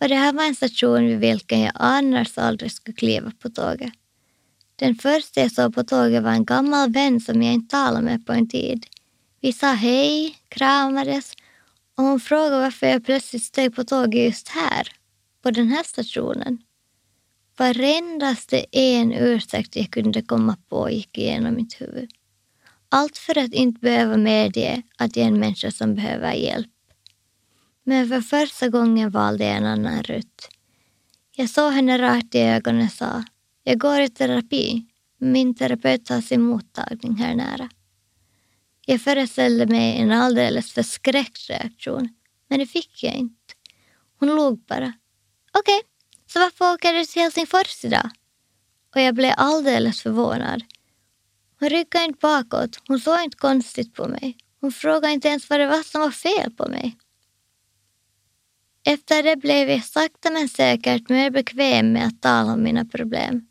Och 0.00 0.08
det 0.08 0.14
här 0.14 0.32
var 0.32 0.44
en 0.44 0.54
station 0.54 1.06
vid 1.06 1.18
vilken 1.18 1.60
jag 1.60 1.72
annars 1.74 2.38
aldrig 2.38 2.72
skulle 2.72 2.94
kliva 2.94 3.32
på 3.38 3.50
tåget. 3.50 3.92
Den 4.76 4.94
första 4.94 5.40
jag 5.40 5.52
såg 5.52 5.74
på 5.74 5.84
tåget 5.84 6.22
var 6.22 6.30
en 6.30 6.44
gammal 6.44 6.92
vän 6.92 7.20
som 7.20 7.42
jag 7.42 7.54
inte 7.54 7.76
talade 7.76 8.04
med 8.04 8.26
på 8.26 8.32
en 8.32 8.48
tid. 8.48 8.86
Vi 9.40 9.52
sa 9.52 9.72
hej, 9.72 10.36
kramades 10.48 11.32
och 11.96 12.04
hon 12.04 12.20
frågade 12.20 12.60
varför 12.60 12.86
jag 12.86 13.04
plötsligt 13.04 13.42
steg 13.42 13.74
på 13.74 13.84
tåget 13.84 14.24
just 14.24 14.48
här, 14.48 14.88
på 15.42 15.50
den 15.50 15.68
här 15.68 15.82
stationen. 15.82 16.58
Varendaste 17.58 18.64
en 18.72 19.12
ursäkt 19.12 19.76
jag 19.76 19.90
kunde 19.90 20.22
komma 20.22 20.56
på 20.68 20.90
gick 20.90 21.18
igenom 21.18 21.54
mitt 21.54 21.80
huvud. 21.80 22.10
Allt 22.88 23.18
för 23.18 23.38
att 23.38 23.52
inte 23.52 23.80
behöva 23.80 24.16
medge 24.16 24.82
att 24.98 25.16
jag 25.16 25.24
är 25.24 25.28
en 25.28 25.40
människa 25.40 25.70
som 25.70 25.94
behöver 25.94 26.32
hjälp. 26.32 26.70
Men 27.84 28.08
för 28.08 28.20
första 28.20 28.68
gången 28.68 29.10
valde 29.10 29.44
jag 29.44 29.56
en 29.56 29.66
annan 29.66 30.02
rutt. 30.02 30.48
Jag 31.36 31.50
såg 31.50 31.72
henne 31.72 31.98
rakt 31.98 32.34
i 32.34 32.38
ögonen 32.38 32.86
och 32.86 32.92
sa, 32.92 33.24
jag 33.68 33.78
går 33.78 34.00
i 34.00 34.08
terapi. 34.08 34.86
Min 35.18 35.54
terapeut 35.54 36.08
har 36.08 36.20
sin 36.20 36.42
mottagning 36.42 37.16
här 37.16 37.34
nära. 37.34 37.68
Jag 38.86 39.00
föreställde 39.00 39.66
mig 39.66 39.98
en 39.98 40.12
alldeles 40.12 40.72
förskräckt 40.72 41.50
reaktion, 41.50 42.08
men 42.48 42.58
det 42.58 42.66
fick 42.66 43.02
jag 43.02 43.14
inte. 43.14 43.54
Hon 44.18 44.28
log 44.28 44.58
bara. 44.58 44.92
Okej, 45.52 45.78
okay, 45.78 45.88
så 46.26 46.38
varför 46.38 46.74
åker 46.74 46.92
du 46.92 47.04
till 47.04 47.22
Helsingfors 47.22 47.84
idag? 47.84 48.10
Och 48.94 49.00
jag 49.00 49.14
blev 49.14 49.34
alldeles 49.36 50.02
förvånad. 50.02 50.62
Hon 51.60 51.68
ryckade 51.68 52.04
inte 52.04 52.18
bakåt, 52.22 52.80
hon 52.88 53.00
såg 53.00 53.20
inte 53.20 53.36
konstigt 53.36 53.94
på 53.94 54.08
mig. 54.08 54.36
Hon 54.60 54.72
frågade 54.72 55.12
inte 55.12 55.28
ens 55.28 55.50
vad 55.50 55.60
det 55.60 55.66
var 55.66 55.82
som 55.82 56.00
var 56.00 56.10
fel 56.10 56.50
på 56.50 56.68
mig. 56.68 56.96
Efter 58.84 59.22
det 59.22 59.36
blev 59.36 59.70
jag 59.70 59.84
sakta 59.84 60.30
men 60.30 60.48
säkert 60.48 61.08
mer 61.08 61.30
bekväm 61.30 61.92
med 61.92 62.06
att 62.06 62.22
tala 62.22 62.52
om 62.52 62.62
mina 62.62 62.84
problem. 62.84 63.46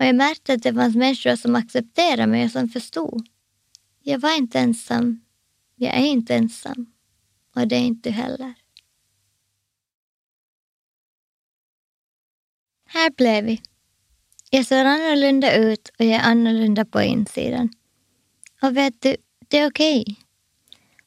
Och 0.00 0.06
jag 0.06 0.16
märkte 0.16 0.52
att 0.52 0.62
det 0.62 0.74
fanns 0.74 0.96
människor 0.96 1.36
som 1.36 1.56
accepterade 1.56 2.26
mig 2.26 2.44
och 2.44 2.50
som 2.50 2.68
förstod. 2.68 3.28
Jag 4.02 4.18
var 4.18 4.36
inte 4.36 4.58
ensam. 4.58 5.20
Jag 5.76 5.94
är 5.94 6.04
inte 6.04 6.34
ensam. 6.34 6.86
Och 7.54 7.68
det 7.68 7.76
är 7.76 7.80
inte 7.80 8.08
du 8.08 8.12
heller. 8.12 8.54
Här 12.86 13.10
blev 13.10 13.44
vi. 13.44 13.62
Jag 14.50 14.66
ser 14.66 14.84
annorlunda 14.84 15.56
ut 15.56 15.88
och 15.98 16.04
jag 16.04 16.14
är 16.14 16.30
annorlunda 16.30 16.84
på 16.84 17.02
insidan. 17.02 17.68
Och 18.62 18.76
vet 18.76 19.02
du, 19.02 19.16
det 19.48 19.58
är 19.58 19.70
okej. 19.70 20.00
Okay. 20.00 20.14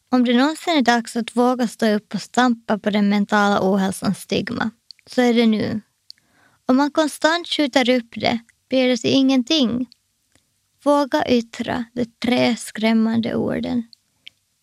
Om 0.10 0.26
det 0.26 0.38
någonsin 0.38 0.78
är 0.78 0.82
dags 0.82 1.16
att 1.16 1.36
våga 1.36 1.68
stå 1.68 1.88
upp 1.88 2.14
och 2.14 2.22
stampa 2.22 2.80
på 2.80 2.90
den 2.90 3.10
mentala 3.10 3.60
ohälsans 3.62 4.20
stigma, 4.20 4.72
så 5.06 5.22
är 5.22 5.34
det 5.34 5.46
nu. 5.46 5.82
Om 6.66 6.78
man 6.78 6.92
konstant 6.92 7.48
skjuter 7.48 7.90
upp 7.90 8.14
det 8.16 8.40
blir 8.74 8.88
det 8.88 9.10
ingenting. 9.10 9.90
Våga 10.84 11.28
yttra 11.28 11.86
de 11.94 12.06
tre 12.06 12.56
skrämmande 12.56 13.36
orden. 13.36 13.84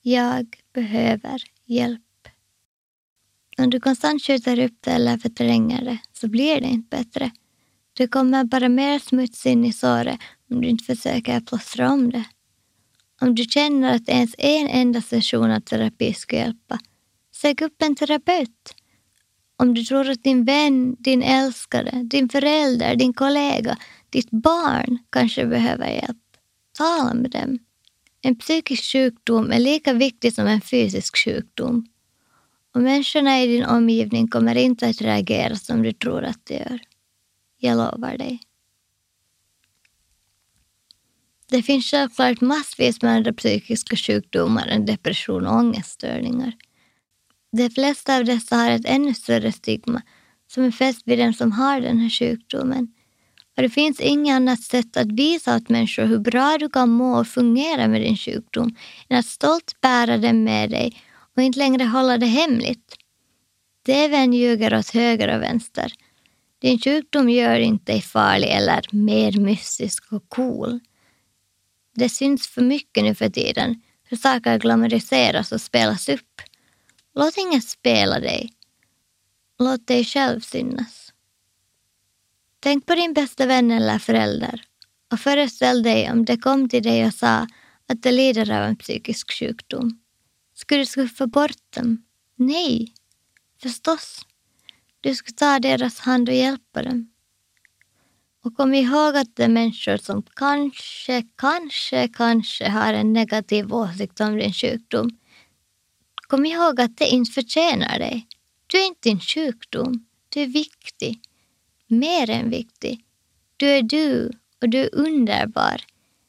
Jag 0.02 0.56
behöver 0.74 1.42
hjälp. 1.66 2.28
Om 3.58 3.70
du 3.70 3.80
konstant 3.80 4.22
skjuter 4.22 4.58
upp 4.58 4.78
det 4.80 4.90
eller 4.90 5.18
förtränger 5.18 5.84
det 5.84 5.98
så 6.12 6.28
blir 6.28 6.60
det 6.60 6.66
inte 6.66 6.96
bättre. 6.96 7.30
Det 7.92 8.06
kommer 8.06 8.44
bara 8.44 8.68
mer 8.68 8.98
smuts 8.98 9.46
in 9.46 9.64
i 9.64 9.72
såret 9.72 10.20
om 10.50 10.60
du 10.60 10.68
inte 10.68 10.84
försöker 10.84 11.40
plåstra 11.40 11.92
om 11.92 12.10
det. 12.10 12.24
Om 13.20 13.34
du 13.34 13.44
känner 13.44 13.94
att 13.94 14.08
ens 14.08 14.34
en 14.38 14.68
enda 14.68 15.00
session 15.00 15.50
av 15.50 15.60
terapi 15.60 16.14
skulle 16.14 16.40
hjälpa, 16.40 16.78
sök 17.34 17.60
upp 17.60 17.82
en 17.82 17.96
terapeut. 17.96 18.74
Om 19.56 19.74
du 19.74 19.84
tror 19.84 20.10
att 20.10 20.22
din 20.22 20.44
vän, 20.44 20.96
din 20.98 21.22
älskare, 21.22 22.02
din 22.02 22.28
förälder, 22.28 22.96
din 22.96 23.12
kollega, 23.12 23.76
ditt 24.12 24.30
barn 24.30 24.98
kanske 25.10 25.46
behöver 25.46 25.86
hjälp, 25.86 26.16
tala 26.78 27.14
med 27.14 27.30
dem. 27.30 27.58
En 28.22 28.36
psykisk 28.36 28.92
sjukdom 28.92 29.52
är 29.52 29.58
lika 29.58 29.92
viktig 29.92 30.34
som 30.34 30.46
en 30.46 30.60
fysisk 30.60 31.16
sjukdom. 31.24 31.86
Och 32.74 32.82
människorna 32.82 33.42
i 33.42 33.46
din 33.46 33.64
omgivning 33.64 34.28
kommer 34.28 34.54
inte 34.54 34.88
att 34.88 35.00
reagera 35.00 35.56
som 35.56 35.82
du 35.82 35.92
tror 35.92 36.24
att 36.24 36.46
de 36.46 36.54
gör. 36.54 36.80
Jag 37.58 37.76
lovar 37.76 38.18
dig. 38.18 38.40
Det 41.50 41.62
finns 41.62 41.90
självklart 41.90 42.40
massvis 42.40 43.02
med 43.02 43.12
andra 43.12 43.32
psykiska 43.32 43.96
sjukdomar 43.96 44.66
än 44.66 44.86
depression 44.86 45.46
och 45.46 45.54
ångeststörningar. 45.54 46.52
De 47.52 47.70
flesta 47.70 48.16
av 48.16 48.24
dessa 48.24 48.56
har 48.56 48.70
ett 48.70 48.86
ännu 48.86 49.14
större 49.14 49.52
stigma 49.52 50.02
som 50.46 50.64
är 50.64 50.70
fäst 50.70 51.02
vid 51.04 51.18
den 51.18 51.34
som 51.34 51.52
har 51.52 51.80
den 51.80 51.98
här 51.98 52.10
sjukdomen. 52.10 52.94
Och 53.60 53.62
det 53.62 53.70
finns 53.70 54.00
inget 54.00 54.34
annat 54.34 54.60
sätt 54.60 54.96
att 54.96 55.12
visa 55.12 55.56
åt 55.56 55.68
människor 55.68 56.04
hur 56.04 56.18
bra 56.18 56.58
du 56.58 56.68
kan 56.68 56.88
må 56.88 57.18
och 57.18 57.26
fungera 57.26 57.88
med 57.88 58.00
din 58.00 58.16
sjukdom 58.16 58.76
än 59.08 59.18
att 59.18 59.26
stolt 59.26 59.80
bära 59.80 60.18
den 60.18 60.44
med 60.44 60.70
dig 60.70 61.02
och 61.36 61.42
inte 61.42 61.58
längre 61.58 61.84
hålla 61.84 62.18
det 62.18 62.26
hemligt. 62.26 62.96
TVn 63.86 64.32
ljuger 64.32 64.74
åt 64.74 64.90
höger 64.90 65.36
och 65.36 65.42
vänster. 65.42 65.92
Din 66.60 66.78
sjukdom 66.78 67.30
gör 67.30 67.58
inte 67.58 67.92
dig 67.92 68.02
farlig 68.02 68.48
eller 68.48 68.82
mer 68.92 69.32
mystisk 69.32 70.12
och 70.12 70.28
cool. 70.28 70.80
Det 71.94 72.08
syns 72.08 72.46
för 72.48 72.62
mycket 72.62 73.04
nu 73.04 73.14
för 73.14 73.28
tiden 73.28 73.82
hur 74.04 74.16
saker 74.16 74.58
glamoriseras 74.58 75.52
och 75.52 75.60
spelas 75.60 76.08
upp. 76.08 76.40
Låt 77.14 77.36
ingen 77.36 77.62
spela 77.62 78.20
dig. 78.20 78.52
Låt 79.58 79.86
dig 79.86 80.04
själv 80.04 80.40
synas. 80.40 81.09
Tänk 82.60 82.86
på 82.86 82.94
din 82.94 83.12
bästa 83.12 83.46
vän 83.46 83.70
eller 83.70 83.98
förälder 83.98 84.62
och 85.12 85.20
föreställ 85.20 85.82
dig 85.82 86.10
om 86.10 86.24
det 86.24 86.36
kom 86.36 86.68
till 86.68 86.82
dig 86.82 87.06
och 87.06 87.14
sa 87.14 87.46
att 87.88 88.02
de 88.02 88.12
lider 88.12 88.50
av 88.50 88.62
en 88.62 88.76
psykisk 88.76 89.32
sjukdom. 89.32 90.00
Skulle 90.54 90.80
du 90.80 90.86
skuffa 90.86 91.26
bort 91.26 91.74
dem? 91.76 92.04
Nej, 92.36 92.94
förstås. 93.62 94.26
Du 95.00 95.14
skulle 95.14 95.36
ta 95.36 95.58
deras 95.58 95.98
hand 96.00 96.28
och 96.28 96.34
hjälpa 96.34 96.82
dem. 96.82 97.10
Och 98.44 98.56
kom 98.56 98.74
ihåg 98.74 99.16
att 99.16 99.36
det 99.36 99.44
är 99.44 99.48
människor 99.48 99.96
som 99.96 100.22
kanske, 100.22 101.22
kanske, 101.36 102.08
kanske 102.08 102.68
har 102.68 102.94
en 102.94 103.12
negativ 103.12 103.74
åsikt 103.74 104.20
om 104.20 104.36
din 104.36 104.52
sjukdom. 104.52 105.10
Kom 106.28 106.46
ihåg 106.46 106.80
att 106.80 106.96
det 106.96 107.06
inte 107.06 107.32
förtjänar 107.32 107.98
dig. 107.98 108.26
Du 108.66 108.78
är 108.78 108.86
inte 108.86 109.08
din 109.08 109.20
sjukdom. 109.20 110.06
Du 110.28 110.40
är 110.40 110.46
viktig. 110.46 111.20
Mer 111.92 112.30
än 112.30 112.50
viktig. 112.50 113.04
Du 113.56 113.66
är 113.66 113.82
du 113.82 114.30
och 114.60 114.68
du 114.68 114.78
är 114.78 114.94
underbar. 114.94 115.80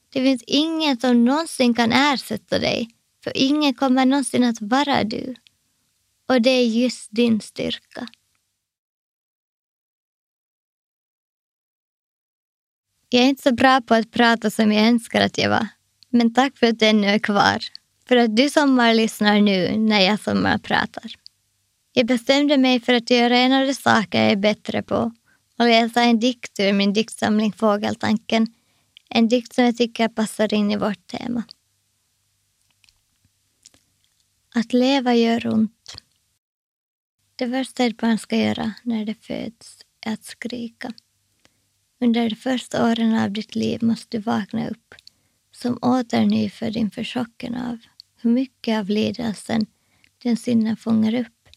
Det 0.09 0.23
finns 0.23 0.43
ingen 0.47 0.99
som 0.99 1.25
någonsin 1.25 1.73
kan 1.73 1.91
ersätta 1.91 2.59
dig, 2.59 2.89
för 3.23 3.31
ingen 3.35 3.73
kommer 3.73 4.05
någonsin 4.05 4.43
att 4.43 4.61
vara 4.61 5.03
du. 5.03 5.35
Och 6.27 6.41
det 6.41 6.49
är 6.49 6.65
just 6.65 7.07
din 7.11 7.41
styrka. 7.41 8.07
Jag 13.09 13.23
är 13.23 13.27
inte 13.27 13.41
så 13.41 13.53
bra 13.53 13.81
på 13.81 13.93
att 13.93 14.11
prata 14.11 14.49
som 14.49 14.71
jag 14.71 14.87
önskar 14.87 15.21
att 15.21 15.37
jag 15.37 15.49
var. 15.49 15.67
Men 16.09 16.33
tack 16.33 16.57
för 16.57 16.67
att 16.67 16.79
du 16.79 16.85
ännu 16.85 17.07
är 17.07 17.19
kvar. 17.19 17.59
För 18.07 18.15
att 18.15 18.35
du 18.35 18.49
sommarlyssnar 18.49 19.41
nu 19.41 19.77
när 19.77 19.99
jag 19.99 20.19
sommarpratar. 20.19 21.11
Jag 21.93 22.05
bestämde 22.05 22.57
mig 22.57 22.79
för 22.79 22.93
att 22.93 23.09
göra 23.09 23.37
en 23.37 23.53
av 23.53 23.67
de 23.67 23.73
saker 23.73 24.21
jag 24.23 24.31
är 24.31 24.35
bättre 24.35 24.83
på 24.83 25.11
och 25.57 25.65
läsa 25.65 26.03
en 26.03 26.19
dikt 26.19 26.59
ur 26.59 26.73
min 26.73 26.93
diktsamling 26.93 27.53
Fågeltanken. 27.53 28.47
En 29.09 29.27
dikt 29.27 29.53
som 29.53 29.63
jag 29.63 29.77
tycker 29.77 30.07
passar 30.07 30.53
in 30.53 30.71
i 30.71 30.77
vårt 30.77 31.07
tema. 31.07 31.43
Att 34.55 34.73
leva 34.73 35.15
gör 35.15 35.47
ont. 35.47 35.95
Det 37.35 37.49
första 37.49 37.85
ett 37.85 37.97
barn 37.97 38.17
ska 38.17 38.35
göra 38.35 38.73
när 38.83 39.05
det 39.05 39.13
föds 39.13 39.85
är 40.01 40.13
att 40.13 40.23
skrika. 40.23 40.93
Under 41.99 42.29
de 42.29 42.35
första 42.35 42.91
åren 42.91 43.15
av 43.15 43.31
ditt 43.31 43.55
liv 43.55 43.83
måste 43.83 44.17
du 44.17 44.21
vakna 44.21 44.69
upp 44.69 44.95
som 45.51 45.77
åter 45.81 46.25
nyfödd 46.25 46.77
inför 46.77 47.03
chocken 47.03 47.55
av 47.55 47.77
hur 48.15 48.29
mycket 48.29 48.79
av 48.79 48.89
lidelsen 48.89 49.65
den 50.23 50.37
sinnen 50.37 50.77
fångar 50.77 51.13
upp. 51.13 51.49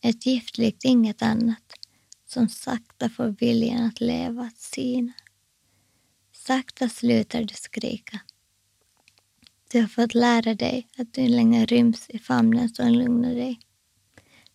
Ett 0.00 0.26
gift 0.26 0.58
likt 0.58 0.84
inget 0.84 1.22
annat 1.22 1.81
som 2.32 2.48
sakta 2.48 3.08
får 3.08 3.28
viljan 3.28 3.86
att 3.86 4.00
leva 4.00 4.42
att 4.42 4.58
sina. 4.58 5.12
Sakta 6.32 6.88
slutar 6.88 7.44
du 7.44 7.54
skrika. 7.54 8.20
Du 9.72 9.80
har 9.80 9.88
fått 9.88 10.14
lära 10.14 10.54
dig 10.54 10.88
att 10.98 11.14
du 11.14 11.20
inte 11.20 11.34
längre 11.36 11.66
ryms 11.66 12.10
i 12.10 12.18
famnen 12.18 12.68
som 12.68 12.88
lugnar 12.88 13.34
dig. 13.34 13.60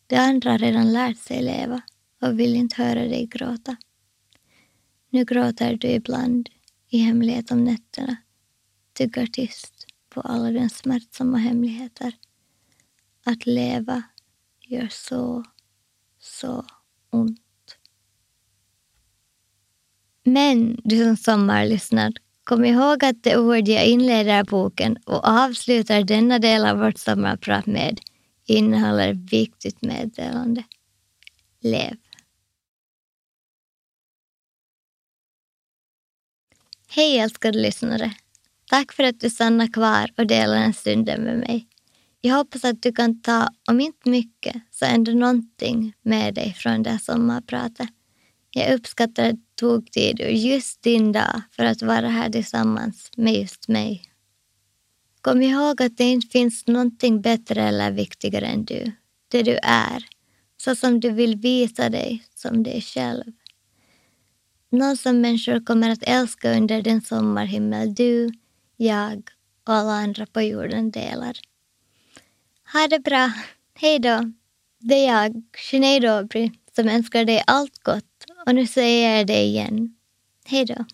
De 0.08 0.16
andra 0.16 0.52
har 0.52 0.58
redan 0.58 0.94
lärt 0.94 1.18
sig 1.18 1.44
leva 1.44 1.82
och 2.22 2.40
vill 2.40 2.56
inte 2.56 2.84
höra 2.84 3.02
dig 3.02 3.26
gråta. 3.26 3.78
Nu 5.10 5.26
gråter 5.26 5.78
du 5.78 5.88
ibland 5.88 6.50
i 6.90 6.98
hemlighet 6.98 7.52
om 7.52 7.64
nätterna, 7.64 8.16
tyggar 8.94 9.26
tyst 9.26 9.86
på 10.10 10.22
alla 10.22 10.52
dina 10.52 10.70
smärtsamma 10.70 11.38
hemligheter. 11.38 12.14
Att 13.24 13.46
leva 13.46 14.04
gör 14.62 14.88
så, 14.92 15.44
så 16.20 16.66
ont. 17.10 17.47
Men 20.30 20.78
du 20.84 21.04
som 21.04 21.18
sommarlyssnar, 21.18 22.14
kom 22.44 22.66
ihåg 22.66 23.06
att 23.06 23.24
det 23.24 23.38
ord 23.38 23.68
jag 23.68 23.86
inleder 23.86 24.44
boken 24.44 24.98
och 25.06 25.28
avslutar 25.28 26.04
denna 26.04 26.40
del 26.40 26.66
av 26.66 26.78
vårt 26.78 26.98
sommarprat 26.98 27.66
med 27.66 28.00
innehåller 28.46 29.12
ett 29.12 29.34
viktigt 29.34 29.82
meddelande. 29.82 30.64
Lev. 31.62 31.96
Hej 36.90 37.20
älskade 37.20 37.60
lyssnare! 37.60 38.14
Tack 38.70 38.94
för 38.94 39.04
att 39.04 39.20
du 39.20 39.30
stannar 39.30 39.74
kvar 39.74 40.12
och 40.18 40.28
delar 40.28 40.58
en 40.58 40.74
stund 40.74 41.06
med 41.06 41.38
mig. 41.38 41.68
Jag 42.22 42.36
hoppas 42.36 42.66
att 42.66 42.82
du 42.82 42.92
kan 42.92 43.22
ta, 43.22 43.50
om 43.70 43.80
inte 43.80 44.10
mycket, 44.10 44.56
så 44.72 44.86
ändå 44.86 45.12
någonting 45.12 45.94
med 46.02 46.34
dig 46.34 46.54
från 46.54 46.84
det 46.84 46.90
här 46.90 46.98
sommarpratet. 46.98 47.90
Jag 48.58 48.74
uppskattar 48.74 49.30
att 49.30 49.36
du 49.36 49.42
tog 49.56 49.92
tid 49.92 50.22
ur 50.22 50.30
just 50.30 50.82
din 50.82 51.12
dag 51.12 51.42
för 51.52 51.66
att 51.66 51.82
vara 51.82 52.08
här 52.08 52.30
tillsammans 52.30 53.12
med 53.18 53.34
just 53.34 53.68
mig. 53.68 54.12
Kom 55.22 55.42
ihåg 55.42 55.82
att 55.82 55.98
det 55.98 56.04
inte 56.04 56.28
finns 56.28 56.68
någonting 56.68 57.22
bättre 57.22 57.64
eller 57.64 57.92
viktigare 57.92 58.46
än 58.46 58.66
du. 58.66 58.92
Det 59.28 59.44
du 59.44 59.60
är, 59.64 60.06
så 60.58 60.76
som 60.76 61.00
du 61.00 61.10
vill 61.10 61.36
visa 61.36 61.90
dig 61.90 62.24
som 62.36 62.64
dig 62.64 62.82
själv. 62.82 63.24
Någon 64.70 64.98
som 64.98 65.22
människor 65.22 65.66
kommer 65.66 65.90
att 65.90 66.04
älska 66.04 66.58
under 66.58 66.82
den 66.82 67.02
sommarhimmel 67.02 67.96
du, 67.96 68.32
jag 68.78 69.30
och 69.68 69.74
alla 69.74 69.92
andra 69.92 70.26
på 70.26 70.42
jorden 70.42 70.92
delar. 70.92 71.38
Ha 72.74 72.88
det 72.88 73.00
bra. 73.00 73.32
Hej 73.74 74.00
då. 74.00 74.32
Det 74.80 75.06
är 75.06 75.24
jag, 75.24 75.44
Sinead 75.58 76.06
Aubrey, 76.06 76.52
som 76.76 76.90
önskar 76.90 77.26
dig 77.26 77.44
allt 77.48 77.84
gott 77.84 78.07
och 78.48 78.56
nu 78.56 78.68
säger 78.68 79.18
jag 79.18 79.28
det 79.28 79.44
igen. 79.44 79.96
Hej 80.46 80.66
då. 80.66 80.86